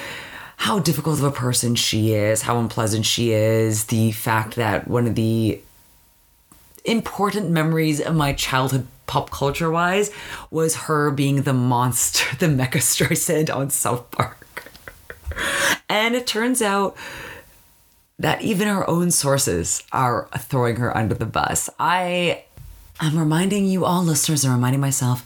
how 0.57 0.79
difficult 0.79 1.19
of 1.19 1.25
a 1.25 1.31
person 1.31 1.75
she 1.75 2.15
is, 2.15 2.43
how 2.43 2.59
unpleasant 2.59 3.05
she 3.05 3.33
is, 3.33 3.87
the 3.87 4.13
fact 4.13 4.55
that 4.57 4.87
one 4.89 5.07
of 5.07 5.15
the 5.17 5.61
important 6.85 7.51
memories 7.51 8.01
of 8.01 8.15
my 8.15 8.33
childhood 8.33 8.87
pop 9.07 9.31
culture 9.31 9.71
wise 9.71 10.11
was 10.51 10.75
her 10.75 11.11
being 11.11 11.43
the 11.43 11.53
monster, 11.53 12.37
the 12.39 12.47
Mecha 12.47 12.79
Streisand 12.79 13.55
on 13.55 13.71
South 13.71 14.11
Park. 14.11 14.71
and 15.89 16.15
it 16.15 16.27
turns 16.27 16.62
out 16.62 16.97
that 18.19 18.43
even 18.43 18.69
her 18.69 18.89
own 18.89 19.11
sources 19.11 19.83
are 19.93 20.29
throwing 20.39 20.77
her 20.77 20.97
under 20.97 21.15
the 21.15 21.27
bus. 21.27 21.69
I 21.79 22.45
am 23.01 23.19
reminding 23.19 23.67
you 23.67 23.85
all 23.85 24.03
listeners 24.03 24.45
and 24.45 24.55
reminding 24.55 24.81
myself 24.81 25.25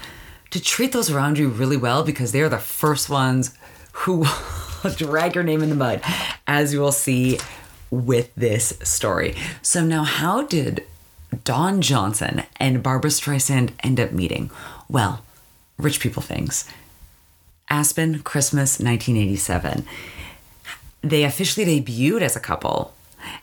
to 0.50 0.62
treat 0.62 0.92
those 0.92 1.10
around 1.10 1.38
you 1.38 1.48
really 1.48 1.76
well 1.76 2.02
because 2.02 2.32
they 2.32 2.40
are 2.40 2.48
the 2.48 2.58
first 2.58 3.10
ones 3.10 3.54
who 3.92 4.24
drag 4.96 5.34
your 5.34 5.44
name 5.44 5.62
in 5.62 5.68
the 5.68 5.74
mud, 5.74 6.00
as 6.46 6.72
you 6.72 6.80
will 6.80 6.92
see 6.92 7.38
with 7.90 8.34
this 8.34 8.78
story. 8.82 9.34
So 9.62 9.84
now 9.84 10.04
how 10.04 10.42
did 10.42 10.84
Don 11.44 11.80
Johnson 11.80 12.42
and 12.56 12.82
Barbra 12.82 13.10
Streisand 13.10 13.70
end 13.80 14.00
up 14.00 14.12
meeting? 14.12 14.50
Well, 14.88 15.22
rich 15.78 16.00
people 16.00 16.22
things. 16.22 16.68
Aspen, 17.68 18.20
Christmas 18.20 18.78
1987. 18.78 19.84
They 21.02 21.24
officially 21.24 21.80
debuted 21.80 22.22
as 22.22 22.36
a 22.36 22.40
couple 22.40 22.92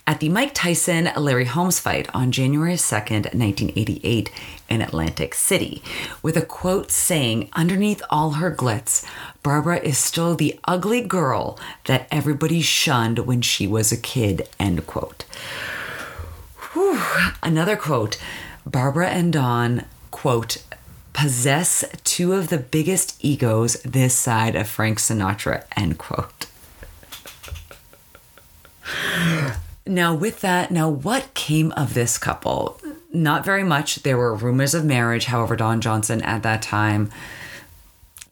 at 0.05 0.19
the 0.19 0.29
Mike 0.29 0.53
Tyson 0.53 1.09
Larry 1.17 1.45
Holmes 1.45 1.79
fight 1.79 2.09
on 2.13 2.31
January 2.31 2.75
2nd, 2.75 3.33
1988, 3.33 4.31
in 4.69 4.81
Atlantic 4.81 5.33
City, 5.33 5.83
with 6.21 6.37
a 6.37 6.41
quote 6.41 6.91
saying, 6.91 7.49
Underneath 7.53 8.01
all 8.09 8.31
her 8.31 8.53
glitz, 8.53 9.05
Barbra 9.43 9.79
is 9.79 9.97
still 9.97 10.35
the 10.35 10.59
ugly 10.65 11.01
girl 11.01 11.59
that 11.85 12.07
everybody 12.11 12.61
shunned 12.61 13.19
when 13.19 13.41
she 13.41 13.67
was 13.67 13.91
a 13.91 13.97
kid, 13.97 14.47
end 14.59 14.85
quote. 14.87 15.25
Whew. 16.73 16.99
Another 17.41 17.75
quote 17.75 18.19
Barbra 18.65 19.09
and 19.09 19.31
Don, 19.31 19.85
quote, 20.11 20.63
possess 21.13 21.85
two 22.03 22.33
of 22.33 22.49
the 22.49 22.57
biggest 22.57 23.23
egos 23.23 23.73
this 23.83 24.15
side 24.15 24.55
of 24.55 24.67
Frank 24.67 24.97
Sinatra, 24.97 25.65
end 25.75 25.99
quote. 25.99 26.47
Now, 29.85 30.15
with 30.15 30.41
that, 30.41 30.71
now 30.71 30.89
what 30.89 31.33
came 31.33 31.71
of 31.73 31.93
this 31.93 32.17
couple? 32.17 32.79
Not 33.11 33.45
very 33.45 33.63
much. 33.63 33.97
There 33.97 34.17
were 34.17 34.33
rumors 34.33 34.73
of 34.73 34.85
marriage. 34.85 35.25
However, 35.25 35.55
Don 35.55 35.81
Johnson 35.81 36.21
at 36.23 36.41
that 36.43 36.61
time 36.61 37.11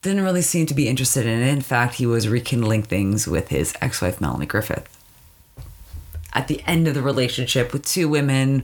didn't 0.02 0.24
really 0.24 0.42
seem 0.42 0.66
to 0.66 0.74
be 0.74 0.88
interested 0.88 1.28
in 1.28 1.42
it. 1.42 1.48
In 1.50 1.62
fact, 1.62 1.96
he 1.96 2.08
was 2.08 2.28
rekindling 2.28 2.84
things 2.84 3.28
with 3.28 3.50
his 3.50 3.76
ex 3.82 4.02
wife, 4.02 4.20
Melanie 4.20 4.48
Griffith 4.48 5.00
at 6.34 6.48
the 6.48 6.62
end 6.66 6.88
of 6.88 6.94
the 6.94 7.02
relationship 7.02 7.74
with 7.74 7.86
two 7.86 8.08
women 8.08 8.64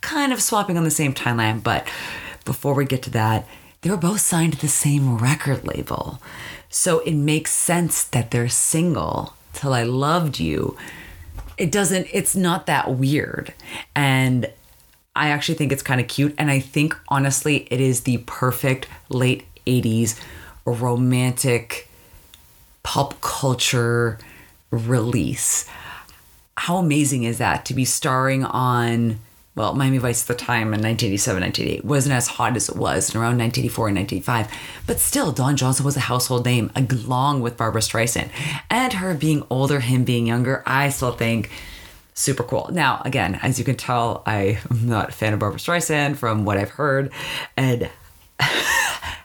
kind 0.00 0.32
of 0.32 0.42
swapping 0.42 0.76
on 0.76 0.84
the 0.84 0.90
same 0.90 1.14
timeline. 1.14 1.62
But 1.62 1.86
before 2.44 2.74
we 2.74 2.84
get 2.84 3.02
to 3.02 3.10
that, 3.10 3.46
they 3.82 3.90
were 3.90 3.96
both 3.96 4.20
signed 4.20 4.54
to 4.54 4.60
the 4.60 4.68
same 4.68 5.18
record 5.18 5.66
label. 5.66 6.20
So 6.68 7.00
it 7.00 7.14
makes 7.14 7.52
sense 7.52 8.04
that 8.04 8.30
they're 8.30 8.48
single 8.48 9.34
till 9.52 9.74
I 9.74 9.82
loved 9.82 10.38
you. 10.38 10.76
It 11.58 11.70
doesn't, 11.70 12.08
it's 12.12 12.34
not 12.34 12.66
that 12.66 12.94
weird. 12.94 13.52
And 13.94 14.50
I 15.14 15.28
actually 15.28 15.56
think 15.56 15.72
it's 15.72 15.82
kind 15.82 16.00
of 16.00 16.08
cute. 16.08 16.34
And 16.38 16.50
I 16.50 16.60
think 16.60 16.96
honestly, 17.08 17.68
it 17.70 17.80
is 17.80 18.02
the 18.02 18.18
perfect 18.26 18.88
late 19.08 19.44
80s 19.66 20.18
romantic 20.64 21.88
pop 22.82 23.20
culture 23.20 24.18
release 24.70 25.68
how 26.56 26.76
amazing 26.76 27.24
is 27.24 27.38
that 27.38 27.64
to 27.66 27.74
be 27.74 27.84
starring 27.84 28.44
on 28.44 29.18
well, 29.54 29.74
Miami 29.74 29.98
Vice 29.98 30.22
at 30.22 30.28
the 30.28 30.42
time 30.42 30.68
in 30.72 30.80
1987, 30.80 31.42
1988 31.42 31.84
wasn't 31.84 32.14
as 32.14 32.26
hot 32.26 32.56
as 32.56 32.70
it 32.70 32.76
was 32.76 33.14
in 33.14 33.20
around 33.20 33.36
1984 33.36 33.88
and 33.88 33.96
1985. 33.98 34.86
But 34.86 34.98
still, 34.98 35.30
Don 35.30 35.58
Johnson 35.58 35.84
was 35.84 35.94
a 35.94 36.00
household 36.00 36.46
name 36.46 36.72
along 36.74 37.42
with 37.42 37.58
Barbra 37.58 37.82
Streisand. 37.82 38.30
And 38.70 38.94
her 38.94 39.12
being 39.12 39.44
older, 39.50 39.80
him 39.80 40.04
being 40.04 40.26
younger, 40.26 40.62
I 40.64 40.88
still 40.88 41.12
think 41.12 41.50
super 42.14 42.42
cool. 42.42 42.70
Now, 42.72 43.02
again, 43.04 43.38
as 43.42 43.58
you 43.58 43.64
can 43.66 43.76
tell, 43.76 44.22
I 44.24 44.58
am 44.70 44.88
not 44.88 45.10
a 45.10 45.12
fan 45.12 45.34
of 45.34 45.40
Barbra 45.40 45.60
Streisand 45.60 46.16
from 46.16 46.46
what 46.46 46.56
I've 46.56 46.70
heard. 46.70 47.12
And 47.54 47.90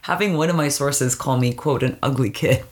having 0.02 0.36
one 0.36 0.50
of 0.50 0.58
my 0.58 0.68
sources 0.68 1.16
call 1.16 1.38
me, 1.38 1.54
quote, 1.54 1.84
an 1.84 1.98
ugly 2.04 2.32
kid 2.32 2.66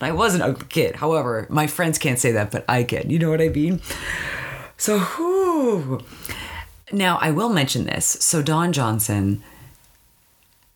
I 0.00 0.12
was 0.12 0.34
an 0.34 0.42
ugly 0.42 0.66
kid. 0.68 0.96
However, 0.96 1.46
my 1.50 1.66
friends 1.66 1.98
can't 1.98 2.18
say 2.18 2.32
that, 2.32 2.50
but 2.50 2.64
I 2.68 2.84
can. 2.84 3.10
You 3.10 3.18
know 3.18 3.30
what 3.30 3.40
I 3.40 3.48
mean? 3.48 3.80
So, 4.76 5.00
whew. 5.00 6.00
Now, 6.92 7.18
I 7.20 7.30
will 7.30 7.48
mention 7.48 7.84
this. 7.84 8.06
So, 8.06 8.42
Don 8.42 8.72
Johnson 8.72 9.42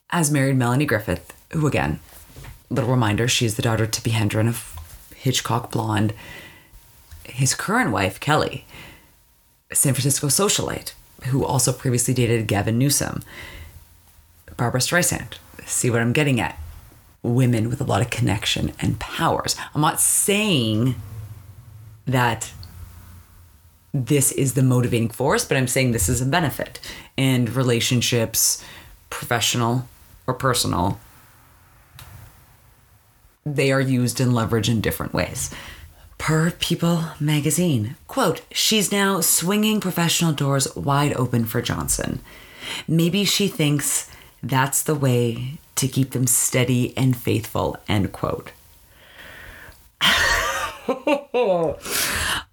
has 0.09 0.31
married 0.31 0.57
Melanie 0.57 0.87
Griffith, 0.87 1.33
who, 1.53 1.67
again, 1.67 2.01
little 2.69 2.91
reminder, 2.91 3.29
she's 3.29 3.55
the 3.55 3.63
daughter 3.63 3.87
to 3.87 4.01
Tippi 4.01 4.13
Hedren 4.13 4.49
of 4.49 4.77
Hitchcock 5.15 5.71
Blonde. 5.71 6.15
His 7.25 7.55
current 7.55 7.93
wife, 7.93 8.19
Kelly, 8.19 8.67
San 9.73 9.95
Francisco 9.95 10.27
socialite, 10.27 10.93
who 11.27 11.45
also 11.45 11.73
previously 11.73 12.13
dated 12.13 12.49
Gavin 12.49 12.79
Newsom. 12.79 13.23
Barbra 14.57 14.81
Streisand. 14.81 15.39
See 15.65 15.91
what 15.91 16.01
I'm 16.01 16.13
getting 16.13 16.41
at? 16.41 16.59
Women 17.23 17.69
with 17.69 17.81
a 17.81 17.85
lot 17.85 18.01
of 18.03 18.11
connection 18.11 18.73
and 18.81 18.99
powers. 18.99 19.57
I'm 19.75 19.81
not 19.81 20.01
saying 20.01 20.97
that 22.07 22.53
this 23.95 24.33
is 24.33 24.55
the 24.55 24.63
motivating 24.63 25.11
force, 25.11 25.45
but 25.45 25.57
I'm 25.57 25.69
saying 25.69 25.93
this 25.93 26.09
is 26.09 26.21
a 26.21 26.27
benefit. 26.27 26.81
And 27.17 27.55
relationships, 27.55 28.65
professional 29.11 29.87
or 30.27 30.35
personal, 30.35 30.99
they 33.45 33.71
are 33.71 33.81
used 33.81 34.21
and 34.21 34.33
leveraged 34.33 34.69
in 34.69 34.81
different 34.81 35.13
ways. 35.13 35.51
Per 36.19 36.53
People 36.53 37.05
magazine, 37.19 37.97
quote, 38.07 38.43
she's 38.53 38.93
now 38.93 39.21
swinging 39.21 39.81
professional 39.81 40.33
doors 40.33 40.75
wide 40.77 41.13
open 41.15 41.45
for 41.45 41.61
Johnson. 41.61 42.21
Maybe 42.87 43.25
she 43.25 43.49
thinks 43.49 44.09
that's 44.43 44.83
the 44.83 44.95
way 44.95 45.59
to 45.77 45.89
keep 45.89 46.11
them 46.11 46.27
steady 46.27 46.97
and 46.97 47.17
faithful, 47.17 47.77
end 47.89 48.13
quote. 48.13 48.53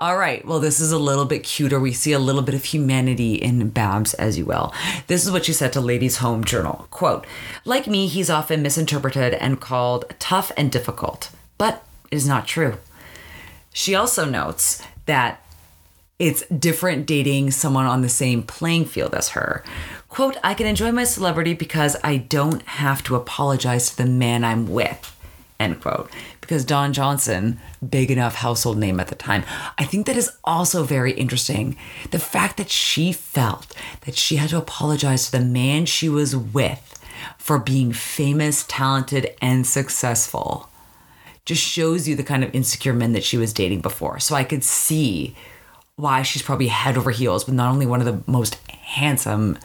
All 0.02 0.18
right, 0.18 0.46
well, 0.46 0.60
this 0.60 0.80
is 0.80 0.92
a 0.92 1.00
little 1.00 1.26
bit 1.26 1.44
cuter. 1.44 1.80
We 1.80 1.92
see 1.92 2.14
a 2.14 2.20
little 2.20 2.42
bit 2.42 2.56
of 2.56 2.64
humanity 2.64 3.36
in 3.36 3.70
Babs, 3.70 4.14
as 4.14 4.38
you 4.38 4.46
will. 4.46 4.74
This 5.08 5.26
is 5.26 5.32
what 5.32 5.46
she 5.46 5.54
said 5.54 5.74
to 5.74 5.82
Ladies' 5.82 6.18
Home 6.18 6.44
Journal. 6.44 6.88
Quote, 6.92 7.26
like 7.66 7.88
me, 7.88 8.08
he's 8.08 8.30
often 8.30 8.62
misinterpreted 8.62 9.34
and 9.34 9.60
called 9.60 10.06
tough 10.20 10.52
and 10.56 10.72
difficult, 10.72 11.32
but 11.58 11.84
it 12.12 12.16
is 12.16 12.28
not 12.28 12.48
true. 12.48 12.78
She 13.74 13.96
also 13.96 14.26
notes 14.26 14.82
that 15.06 15.44
it's 16.18 16.46
different 16.48 17.06
dating 17.06 17.52
someone 17.52 17.86
on 17.86 18.02
the 18.02 18.10
same 18.10 18.44
playing 18.44 18.86
field 18.86 19.14
as 19.16 19.30
her. 19.30 19.64
Quote, 20.10 20.38
I 20.44 20.56
can 20.56 20.66
enjoy 20.68 20.92
my 20.92 21.04
celebrity 21.04 21.54
because 21.54 21.96
I 22.04 22.18
don't 22.18 22.64
have 22.64 23.04
to 23.04 23.16
apologize 23.16 23.92
to 23.92 23.98
the 23.98 24.06
man 24.06 24.44
I'm 24.44 24.68
with. 24.68 25.16
End 25.60 25.82
quote. 25.82 26.10
Because 26.42 26.66
Don 26.66 26.94
Johnson, 26.94 27.60
big 27.88 28.10
enough 28.10 28.36
household 28.36 28.78
name 28.78 29.00
at 29.00 29.08
the 29.08 29.16
time. 29.16 29.44
I 29.78 29.84
think 29.84 30.08
that 30.08 30.16
is 30.16 30.32
also 30.44 30.84
very 30.84 31.12
interesting. 31.12 31.78
The 32.12 32.20
fact 32.20 32.58
that 32.58 32.70
she 32.70 33.12
felt 33.12 33.76
that 34.02 34.16
she 34.16 34.38
had 34.38 34.50
to 34.50 34.58
apologize 34.58 35.26
to 35.26 35.32
the 35.34 35.46
man 35.46 35.86
she 35.86 36.10
was 36.10 36.36
with 36.36 37.00
for 37.38 37.60
being 37.60 37.94
famous, 37.94 38.66
talented, 38.68 39.36
and 39.42 39.68
successful 39.68 40.70
just 41.46 41.62
shows 41.62 42.08
you 42.08 42.16
the 42.16 42.24
kind 42.24 42.44
of 42.44 42.54
insecure 42.56 42.94
men 42.94 43.14
that 43.14 43.24
she 43.24 43.38
was 43.38 43.54
dating 43.54 43.82
before. 43.82 44.20
So 44.20 44.36
I 44.36 44.44
could 44.44 44.64
see 44.64 45.36
why 45.98 46.22
she's 46.22 46.42
probably 46.42 46.68
head 46.68 46.98
over 46.98 47.12
heels 47.12 47.46
with 47.46 47.56
not 47.56 47.72
only 47.72 47.86
one 47.86 48.00
of 48.00 48.06
the 48.06 48.32
most 48.32 48.56
handsome 48.70 49.58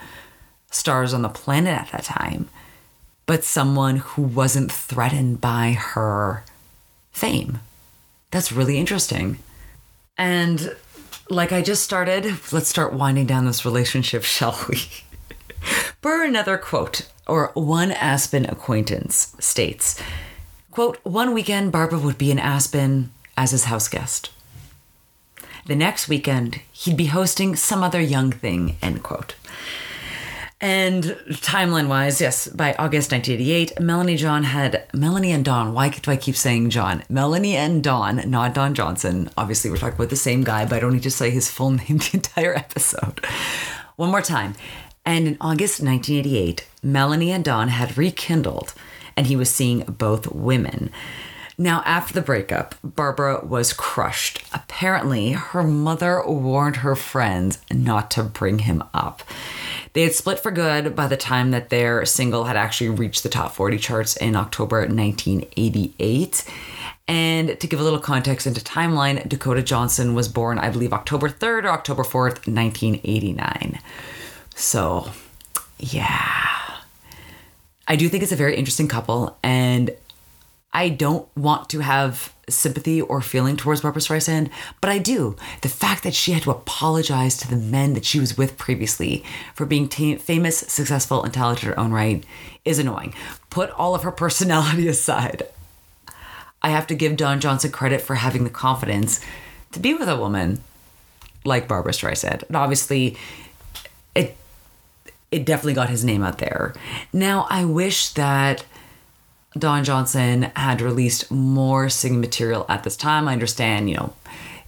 stars 0.75 1.15
on 1.15 1.23
the 1.23 1.29
planet 1.29 1.79
at 1.79 1.93
that 1.93 2.05
time, 2.05 2.49
but 3.27 3.45
someone 3.45 3.97
who 3.97 4.23
wasn't 4.23 4.71
threatened 4.71 5.41
by 5.41 5.73
her 5.73 6.45
fame. 7.13 7.61
That's 8.31 8.53
really 8.53 8.79
interesting. 8.79 9.39
And 10.19 10.75
like 11.31 11.53
I 11.53 11.63
just 11.63 11.83
started, 11.83 12.27
let's 12.53 12.69
start 12.69 12.93
winding 12.93 13.27
down 13.27 13.47
this 13.47 13.65
relationship, 13.65 14.23
shall 14.25 14.59
we? 14.69 14.83
Per 16.03 16.25
another 16.25 16.59
quote, 16.59 17.09
or 17.27 17.51
one 17.55 17.91
Aspen 17.93 18.45
acquaintance 18.45 19.35
states, 19.39 20.01
quote, 20.71 20.99
one 21.05 21.33
weekend 21.33 21.73
Barbra 21.73 21.99
would 21.99 22.19
be 22.19 22.31
in 22.31 22.39
Aspen 22.39 23.11
as 23.37 23.53
his 23.53 23.65
house 23.65 23.89
guest. 23.89 24.31
The 25.67 25.77
next 25.77 26.09
weekend, 26.09 26.61
he'd 26.73 26.97
be 26.97 27.07
hosting 27.07 27.57
some 27.57 27.83
other 27.83 28.01
young 28.01 28.31
thing, 28.31 28.77
end 28.83 29.03
quote. 29.03 29.35
And 30.65 31.05
timeline 31.29 31.89
wise, 31.89 32.23
yes, 32.23 32.49
by 32.49 32.73
August 32.79 33.13
1988, 33.13 33.81
Melanie 33.81 34.17
John 34.17 34.45
had 34.45 34.87
Melanie 34.95 35.31
and 35.31 35.45
Don. 35.45 35.75
Why 35.75 35.91
do 35.91 36.11
I 36.11 36.17
keep 36.17 36.37
saying 36.37 36.71
John? 36.71 37.03
Melanie 37.11 37.55
and 37.55 37.85
Don, 37.85 38.31
not 38.31 38.55
Don 38.55 38.73
Johnson. 38.73 39.29
Obviously, 39.37 39.71
we're 39.71 39.77
talking 39.77 39.97
about 39.97 40.09
the 40.09 40.17
same 40.17 40.43
guy, 40.43 40.65
but 40.65 40.77
I 40.77 40.81
don't 40.81 40.95
need 40.95 41.03
to 41.03 41.11
say 41.11 41.29
his 41.29 41.51
full 41.51 41.71
name 41.73 41.99
the 41.99 42.11
entire 42.15 42.55
episode. 42.55 43.23
One 43.97 44.11
more 44.11 44.23
time. 44.23 44.55
And 45.05 45.29
in 45.29 45.37
August 45.39 45.83
1988, 45.83 46.67
Melanie 46.83 47.31
and 47.31 47.45
Don 47.45 47.69
had 47.69 47.99
rekindled, 47.99 48.73
and 49.19 49.27
he 49.27 49.37
was 49.37 49.51
seeing 49.51 49.81
both 49.81 50.33
women. 50.33 50.91
Now, 51.59 51.83
after 51.85 52.15
the 52.15 52.23
breakup, 52.23 52.75
Barbra 52.83 53.45
was 53.45 53.75
crushed. 53.75 54.43
Apparently, 54.55 55.33
her 55.33 55.63
mother 55.63 56.23
warned 56.27 56.77
her 56.77 56.97
friends 56.97 57.59
not 57.71 58.11
to 58.13 58.23
bring 58.23 58.61
him 58.61 58.83
up. 58.95 59.23
They 59.95 60.03
had 60.03 60.13
split 60.13 60.41
for 60.41 60.51
good 60.51 60.97
by 60.97 61.07
the 61.07 61.17
time 61.17 61.53
that 61.53 61.71
their 61.71 62.05
single 62.05 62.45
had 62.45 62.57
actually 62.57 62.91
reached 62.91 63.23
the 63.23 63.29
top 63.29 63.55
40 63.55 63.79
charts 63.79 64.17
in 64.17 64.35
October 64.35 64.81
1988. 64.81 66.45
And 67.07 67.61
to 67.61 67.67
give 67.69 67.79
a 67.79 67.83
little 67.85 68.01
context 68.01 68.45
into 68.45 68.61
timeline, 68.61 69.29
Dakota 69.29 69.63
Johnson 69.63 70.15
was 70.15 70.27
born, 70.27 70.59
I 70.59 70.71
believe, 70.71 70.93
October 70.93 71.29
3rd 71.29 71.65
or 71.65 71.69
October 71.69 72.03
4th, 72.03 72.49
1989. 72.49 73.79
So, 74.57 75.11
yeah. 75.79 76.81
I 77.87 77.95
do 77.95 78.09
think 78.09 78.25
it's 78.25 78.33
a 78.33 78.37
very 78.37 78.57
interesting 78.57 78.89
couple, 78.89 79.37
and 79.45 79.91
I 80.73 80.89
don't 80.89 81.29
want 81.37 81.69
to 81.69 81.81
have 81.81 82.34
sympathy 82.49 83.01
or 83.01 83.21
feeling 83.21 83.57
towards 83.57 83.81
Barbra 83.81 84.03
Streisand, 84.03 84.51
but 84.81 84.91
I 84.91 84.99
do. 84.99 85.37
The 85.63 85.69
fact 85.69 86.03
that 86.03 86.15
she 86.15 86.33
had 86.33 86.43
to 86.43 86.51
apologize 86.51 87.37
to 87.39 87.49
the 87.49 87.57
men 87.57 87.95
that 87.95 88.05
she 88.05 88.21
was 88.21 88.37
with 88.37 88.59
previously 88.59 89.25
for 89.55 89.67
being 89.67 89.89
t- 89.89 90.17
famous, 90.17 90.59
successful, 90.59 91.23
and 91.23 91.33
talented 91.33 91.65
in 91.65 91.71
her 91.71 91.81
own 91.81 91.93
right 91.93 92.25
is 92.65 92.79
annoying. 92.79 93.15
Put 93.51 93.71
all 93.71 93.95
of 93.95 94.03
her 94.03 94.11
personality 94.25 94.89
aside. 94.89 95.45
I 96.63 96.71
have 96.71 96.87
to 96.87 96.95
give 96.95 97.17
Don 97.17 97.41
Johnson 97.41 97.71
credit 97.71 98.01
for 98.01 98.15
having 98.15 98.45
the 98.45 98.51
confidence 98.51 99.21
to 99.73 99.81
be 99.81 99.93
with 99.93 100.09
a 100.09 100.17
woman 100.17 100.63
like 101.45 101.69
Barbra 101.69 101.93
Streisand. 101.93 102.43
And 102.45 102.57
obviously, 102.57 103.17
it 104.15 104.37
it 105.31 105.45
definitely 105.45 105.75
got 105.75 105.91
his 105.91 106.05
name 106.05 106.23
out 106.23 106.39
there. 106.39 106.73
Now, 107.13 107.47
I 107.51 107.65
wish 107.65 108.11
that 108.11 108.65
Don 109.57 109.85
Johnson 109.85 110.43
had 110.57 110.81
released 110.81 111.31
more 111.31 111.89
singing 111.89 112.21
material 112.21 112.67
at 112.69 112.83
this 112.83 112.97
time. 112.97 113.29
I 113.29 113.33
understand, 113.33 113.89
you 113.89 113.97
know, 113.97 114.15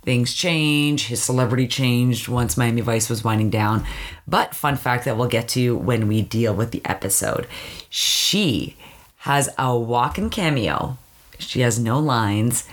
things 0.03 0.33
change, 0.33 1.07
his 1.07 1.21
celebrity 1.21 1.67
changed 1.67 2.29
once 2.29 2.57
Miami 2.57 2.81
Vice 2.81 3.11
was 3.11 3.25
winding 3.25 3.51
down. 3.51 3.85
But 4.29 4.55
fun 4.55 4.77
fact 4.77 5.05
that 5.05 5.17
we'll 5.17 5.29
get 5.29 5.49
to 5.49 5.77
when 5.77 6.07
we 6.07 6.23
deal 6.23 6.55
with 6.55 6.71
the 6.71 6.83
episode. 6.85 7.49
She 7.91 8.77
has 9.19 9.49
a 9.59 9.77
walk-in 9.77 10.31
cameo. 10.31 10.99
She 11.39 11.63
has 11.63 11.81
no 11.81 11.99
lines 11.99 12.69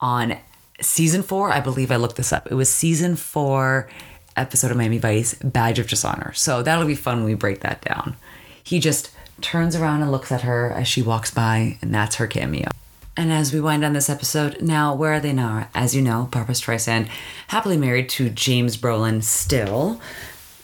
on 0.00 0.36
season 0.82 1.22
4. 1.22 1.50
I 1.50 1.60
believe 1.60 1.90
I 1.90 1.96
looked 1.96 2.16
this 2.16 2.32
up. 2.34 2.46
It 2.50 2.54
was 2.54 2.68
season 2.68 3.16
4 3.16 3.88
episode 4.36 4.70
of 4.70 4.76
Miami 4.76 4.98
Vice, 4.98 5.34
Badge 5.34 5.78
of 5.78 5.88
Dishonor. 5.88 6.34
So 6.34 6.62
that'll 6.62 6.86
be 6.86 6.94
fun 6.94 7.18
when 7.18 7.26
we 7.26 7.34
break 7.34 7.60
that 7.60 7.80
down. 7.80 8.16
He 8.62 8.80
just 8.80 9.10
turns 9.44 9.76
around 9.76 10.02
and 10.02 10.10
looks 10.10 10.32
at 10.32 10.40
her 10.42 10.70
as 10.70 10.88
she 10.88 11.02
walks 11.02 11.30
by, 11.30 11.78
and 11.80 11.94
that's 11.94 12.16
her 12.16 12.26
cameo. 12.26 12.70
And 13.16 13.32
as 13.32 13.52
we 13.52 13.60
wind 13.60 13.82
down 13.82 13.92
this 13.92 14.10
episode, 14.10 14.60
now 14.60 14.92
where 14.94 15.12
are 15.12 15.20
they 15.20 15.32
now? 15.32 15.68
As 15.74 15.94
you 15.94 16.02
know, 16.02 16.28
Barbra 16.32 16.54
Streisand, 16.54 17.08
happily 17.48 17.76
married 17.76 18.08
to 18.10 18.30
James 18.30 18.76
Brolin 18.76 19.22
still. 19.22 20.00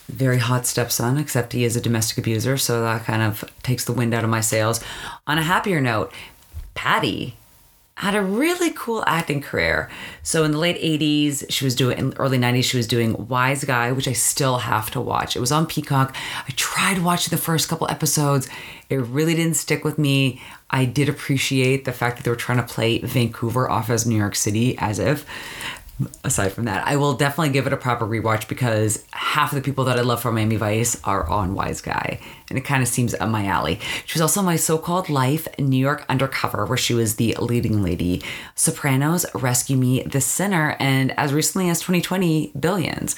Very 0.08 0.38
hot 0.38 0.66
stepson, 0.66 1.18
except 1.18 1.52
he 1.52 1.62
is 1.62 1.76
a 1.76 1.80
domestic 1.80 2.18
abuser, 2.18 2.56
so 2.56 2.80
that 2.80 3.04
kind 3.04 3.22
of 3.22 3.44
takes 3.62 3.84
the 3.84 3.92
wind 3.92 4.12
out 4.12 4.24
of 4.24 4.30
my 4.30 4.40
sails. 4.40 4.82
On 5.28 5.38
a 5.38 5.42
happier 5.42 5.80
note, 5.80 6.12
Patti 6.74 7.36
had 8.00 8.14
a 8.14 8.22
really 8.22 8.70
cool 8.70 9.04
acting 9.06 9.42
career. 9.42 9.90
So 10.22 10.42
in 10.44 10.52
the 10.52 10.58
late 10.58 10.80
80s, 10.80 11.44
she 11.50 11.66
was 11.66 11.74
doing, 11.74 11.98
in 11.98 12.14
early 12.14 12.38
90s, 12.38 12.64
she 12.64 12.78
was 12.78 12.86
doing 12.86 13.28
Wise 13.28 13.62
Guy, 13.62 13.92
which 13.92 14.08
I 14.08 14.14
still 14.14 14.58
have 14.58 14.90
to 14.92 15.00
watch. 15.02 15.36
It 15.36 15.40
was 15.40 15.52
on 15.52 15.66
Peacock. 15.66 16.16
I 16.48 16.50
tried 16.56 17.00
watching 17.00 17.30
the 17.30 17.42
first 17.42 17.68
couple 17.68 17.90
episodes. 17.90 18.48
It 18.88 18.96
really 18.96 19.34
didn't 19.34 19.56
stick 19.56 19.84
with 19.84 19.98
me. 19.98 20.40
I 20.70 20.86
did 20.86 21.10
appreciate 21.10 21.84
the 21.84 21.92
fact 21.92 22.16
that 22.16 22.24
they 22.24 22.30
were 22.30 22.36
trying 22.36 22.58
to 22.58 22.64
play 22.64 23.00
Vancouver 23.00 23.70
off 23.70 23.90
as 23.90 24.06
New 24.06 24.16
York 24.16 24.34
City, 24.34 24.78
as 24.78 24.98
if 24.98 25.26
aside 26.24 26.52
from 26.52 26.64
that, 26.64 26.86
I 26.86 26.96
will 26.96 27.14
definitely 27.14 27.52
give 27.52 27.66
it 27.66 27.72
a 27.72 27.76
proper 27.76 28.06
rewatch 28.06 28.48
because 28.48 29.04
half 29.12 29.52
of 29.52 29.56
the 29.56 29.62
people 29.62 29.84
that 29.84 29.98
I 29.98 30.02
love 30.02 30.22
from 30.22 30.34
Miami 30.34 30.56
Vice 30.56 31.00
are 31.04 31.28
on 31.28 31.54
Wise 31.54 31.80
Guy, 31.80 32.20
and 32.48 32.58
it 32.58 32.64
kind 32.64 32.82
of 32.82 32.88
seems 32.88 33.14
up 33.14 33.28
my 33.28 33.46
alley. 33.46 33.80
She 34.06 34.16
was 34.16 34.22
also 34.22 34.42
my 34.42 34.56
so-called 34.56 35.08
life 35.08 35.46
New 35.58 35.78
York 35.78 36.04
Undercover, 36.08 36.66
where 36.66 36.78
she 36.78 36.94
was 36.94 37.16
the 37.16 37.36
leading 37.40 37.82
lady. 37.82 38.22
Sopranos, 38.54 39.26
Rescue 39.34 39.76
Me, 39.76 40.02
The 40.02 40.20
Sinner, 40.20 40.76
and 40.78 41.12
as 41.18 41.32
recently 41.32 41.68
as 41.68 41.80
2020, 41.80 42.52
Billions. 42.58 43.16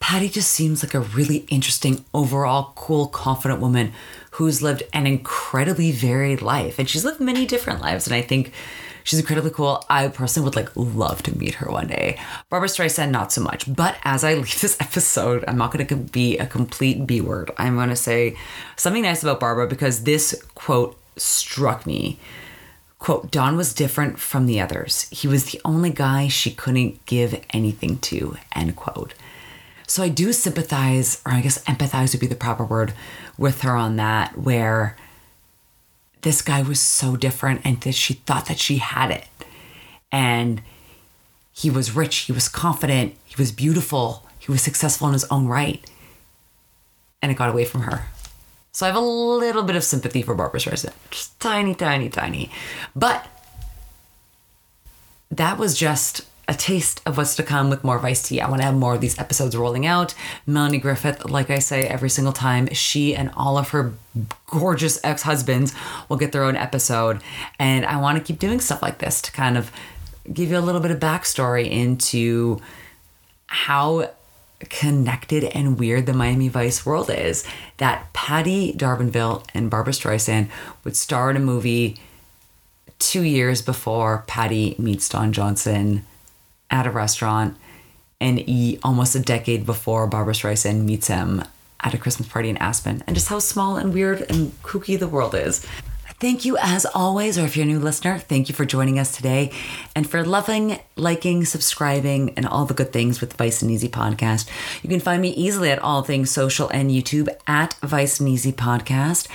Patti 0.00 0.28
just 0.28 0.50
seems 0.50 0.82
like 0.82 0.92
a 0.92 1.00
really 1.00 1.46
interesting, 1.48 2.04
overall 2.12 2.72
cool, 2.74 3.06
confident 3.06 3.60
woman 3.60 3.92
who's 4.32 4.60
lived 4.60 4.82
an 4.92 5.06
incredibly 5.06 5.92
varied 5.92 6.42
life, 6.42 6.78
and 6.78 6.88
she's 6.88 7.04
lived 7.04 7.20
many 7.20 7.46
different 7.46 7.80
lives, 7.80 8.06
and 8.06 8.14
I 8.14 8.20
think 8.20 8.52
She's 9.04 9.18
incredibly 9.20 9.50
cool. 9.50 9.84
I 9.88 10.08
personally 10.08 10.46
would 10.46 10.56
like 10.56 10.70
love 10.74 11.22
to 11.24 11.38
meet 11.38 11.56
her 11.56 11.70
one 11.70 11.88
day. 11.88 12.18
Barbra 12.48 12.68
Streisand, 12.68 13.10
not 13.10 13.32
so 13.32 13.42
much. 13.42 13.72
But 13.72 13.96
as 14.02 14.24
I 14.24 14.34
leave 14.34 14.60
this 14.60 14.80
episode, 14.80 15.44
I'm 15.46 15.58
not 15.58 15.72
going 15.72 15.86
to 15.86 15.96
be 15.96 16.38
a 16.38 16.46
complete 16.46 17.06
B 17.06 17.20
word. 17.20 17.50
I'm 17.58 17.76
going 17.76 17.90
to 17.90 17.96
say 17.96 18.36
something 18.76 19.02
nice 19.02 19.22
about 19.22 19.40
Barbra 19.40 19.68
because 19.68 20.02
this 20.02 20.42
quote 20.54 20.98
struck 21.16 21.86
me. 21.86 22.18
Quote, 22.98 23.30
Don 23.30 23.58
was 23.58 23.74
different 23.74 24.18
from 24.18 24.46
the 24.46 24.60
others. 24.60 25.02
He 25.10 25.28
was 25.28 25.52
the 25.52 25.60
only 25.66 25.90
guy 25.90 26.28
she 26.28 26.50
couldn't 26.50 27.04
give 27.04 27.44
anything 27.50 27.98
to, 27.98 28.38
end 28.54 28.76
quote. 28.76 29.12
So 29.86 30.02
I 30.02 30.08
do 30.08 30.32
sympathize, 30.32 31.20
or 31.26 31.32
I 31.32 31.42
guess 31.42 31.62
empathize 31.64 32.14
would 32.14 32.20
be 32.20 32.26
the 32.26 32.34
proper 32.34 32.64
word, 32.64 32.94
with 33.36 33.60
her 33.60 33.76
on 33.76 33.96
that, 33.96 34.38
where 34.38 34.96
this 36.24 36.42
guy 36.42 36.62
was 36.62 36.80
so 36.80 37.16
different 37.16 37.60
and 37.64 37.80
that 37.82 37.94
she 37.94 38.14
thought 38.14 38.46
that 38.46 38.58
she 38.58 38.78
had 38.78 39.10
it. 39.10 39.28
And 40.10 40.62
he 41.52 41.70
was 41.70 41.94
rich, 41.94 42.16
he 42.16 42.32
was 42.32 42.48
confident, 42.48 43.14
he 43.24 43.36
was 43.36 43.52
beautiful, 43.52 44.26
he 44.38 44.50
was 44.50 44.62
successful 44.62 45.06
in 45.06 45.12
his 45.12 45.24
own 45.26 45.46
right. 45.46 45.88
And 47.22 47.30
it 47.30 47.36
got 47.36 47.50
away 47.50 47.64
from 47.64 47.82
her. 47.82 48.06
So 48.72 48.86
I 48.86 48.88
have 48.88 48.96
a 48.96 49.00
little 49.00 49.62
bit 49.62 49.76
of 49.76 49.84
sympathy 49.84 50.22
for 50.22 50.34
Barbra 50.34 50.58
Streisand. 50.58 50.92
Just 51.10 51.38
tiny, 51.38 51.74
tiny, 51.74 52.08
tiny. 52.08 52.50
But 52.96 53.26
that 55.30 55.58
was 55.58 55.76
just 55.76 56.22
a 56.46 56.54
taste 56.54 57.00
of 57.06 57.16
what's 57.16 57.36
to 57.36 57.42
come 57.42 57.70
with 57.70 57.84
more 57.84 57.98
Viced 57.98 58.26
Tea. 58.26 58.40
I 58.40 58.48
want 58.48 58.60
to 58.60 58.66
have 58.66 58.74
more 58.74 58.94
of 58.94 59.00
these 59.00 59.18
episodes 59.18 59.56
rolling 59.56 59.86
out. 59.86 60.14
Melanie 60.46 60.78
Griffith, 60.78 61.24
like 61.28 61.50
I 61.50 61.58
say 61.58 61.86
every 61.86 62.10
single 62.10 62.32
time, 62.32 62.72
she 62.72 63.14
and 63.14 63.30
all 63.36 63.56
of 63.56 63.70
her 63.70 63.94
gorgeous 64.46 65.02
ex 65.02 65.22
husbands 65.22 65.74
will 66.08 66.16
get 66.16 66.32
their 66.32 66.44
own 66.44 66.56
episode. 66.56 67.20
And 67.58 67.86
I 67.86 67.96
want 67.96 68.18
to 68.18 68.24
keep 68.24 68.38
doing 68.38 68.60
stuff 68.60 68.82
like 68.82 68.98
this 68.98 69.22
to 69.22 69.32
kind 69.32 69.56
of 69.56 69.70
give 70.32 70.50
you 70.50 70.58
a 70.58 70.60
little 70.60 70.80
bit 70.80 70.90
of 70.90 71.00
backstory 71.00 71.70
into 71.70 72.60
how 73.46 74.10
connected 74.60 75.44
and 75.44 75.78
weird 75.78 76.06
the 76.06 76.12
Miami 76.12 76.48
Vice 76.48 76.84
world 76.84 77.10
is. 77.10 77.46
That 77.78 78.12
Patti 78.12 78.72
D'Arbanville 78.72 79.46
and 79.54 79.70
Barbra 79.70 79.92
Streisand 79.92 80.48
would 80.84 80.96
star 80.96 81.30
in 81.30 81.36
a 81.36 81.40
movie 81.40 81.96
two 82.98 83.22
years 83.22 83.60
before 83.62 84.24
Patti 84.26 84.74
meets 84.78 85.08
Don 85.08 85.32
Johnson 85.32 86.04
at 86.74 86.86
a 86.86 86.90
restaurant 86.90 87.56
and 88.20 88.42
almost 88.82 89.14
a 89.14 89.20
decade 89.20 89.64
before 89.64 90.08
Barbra 90.08 90.34
Streisand 90.34 90.84
meets 90.84 91.06
him 91.06 91.42
at 91.80 91.94
a 91.94 91.98
Christmas 91.98 92.28
party 92.28 92.48
in 92.48 92.56
Aspen 92.56 93.04
and 93.06 93.14
just 93.14 93.28
how 93.28 93.38
small 93.38 93.76
and 93.76 93.94
weird 93.94 94.22
and 94.28 94.50
kooky 94.62 94.98
the 94.98 95.06
world 95.06 95.34
is. 95.34 95.64
Thank 96.20 96.44
you, 96.44 96.56
as 96.60 96.86
always, 96.86 97.38
or 97.38 97.44
if 97.44 97.56
you're 97.56 97.64
a 97.64 97.68
new 97.68 97.78
listener, 97.78 98.18
thank 98.18 98.48
you 98.48 98.54
for 98.54 98.64
joining 98.64 98.98
us 98.98 99.14
today 99.14 99.52
and 99.94 100.08
for 100.08 100.24
loving, 100.24 100.80
liking, 100.96 101.44
subscribing, 101.44 102.32
and 102.36 102.46
all 102.46 102.64
the 102.64 102.74
good 102.74 102.92
things 102.92 103.20
with 103.20 103.34
Vice 103.34 103.62
and 103.62 103.70
Easy 103.70 103.88
Podcast. 103.88 104.48
You 104.82 104.88
can 104.88 105.00
find 105.00 105.20
me 105.20 105.30
easily 105.30 105.70
at 105.70 105.80
all 105.80 106.02
things 106.02 106.30
social 106.30 106.68
and 106.70 106.90
YouTube 106.90 107.28
at 107.46 107.74
Vice 107.82 108.20
and 108.20 108.28
Easy 108.28 108.52
Podcast. 108.52 109.28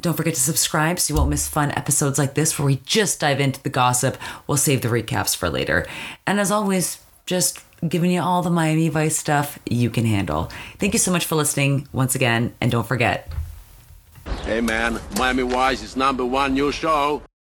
Don't 0.00 0.16
forget 0.16 0.34
to 0.34 0.40
subscribe 0.40 0.98
so 0.98 1.12
you 1.12 1.18
won't 1.18 1.30
miss 1.30 1.48
fun 1.48 1.70
episodes 1.72 2.18
like 2.18 2.34
this 2.34 2.58
where 2.58 2.66
we 2.66 2.76
just 2.84 3.20
dive 3.20 3.40
into 3.40 3.62
the 3.62 3.70
gossip. 3.70 4.16
We'll 4.46 4.56
save 4.56 4.82
the 4.82 4.88
recaps 4.88 5.36
for 5.36 5.48
later. 5.48 5.86
And 6.26 6.40
as 6.40 6.50
always, 6.50 6.98
just 7.26 7.60
giving 7.88 8.10
you 8.10 8.20
all 8.20 8.42
the 8.42 8.50
Miami 8.50 8.88
Vice 8.88 9.16
stuff 9.16 9.58
you 9.66 9.90
can 9.90 10.04
handle. 10.04 10.50
Thank 10.78 10.92
you 10.92 10.98
so 10.98 11.12
much 11.12 11.26
for 11.26 11.34
listening 11.34 11.88
once 11.92 12.14
again, 12.14 12.54
and 12.60 12.70
don't 12.70 12.86
forget 12.86 13.30
Hey 14.44 14.60
man, 14.60 15.00
Miami 15.18 15.42
Vice 15.42 15.82
is 15.82 15.96
number 15.96 16.24
one 16.24 16.54
new 16.54 16.72
show. 16.72 17.22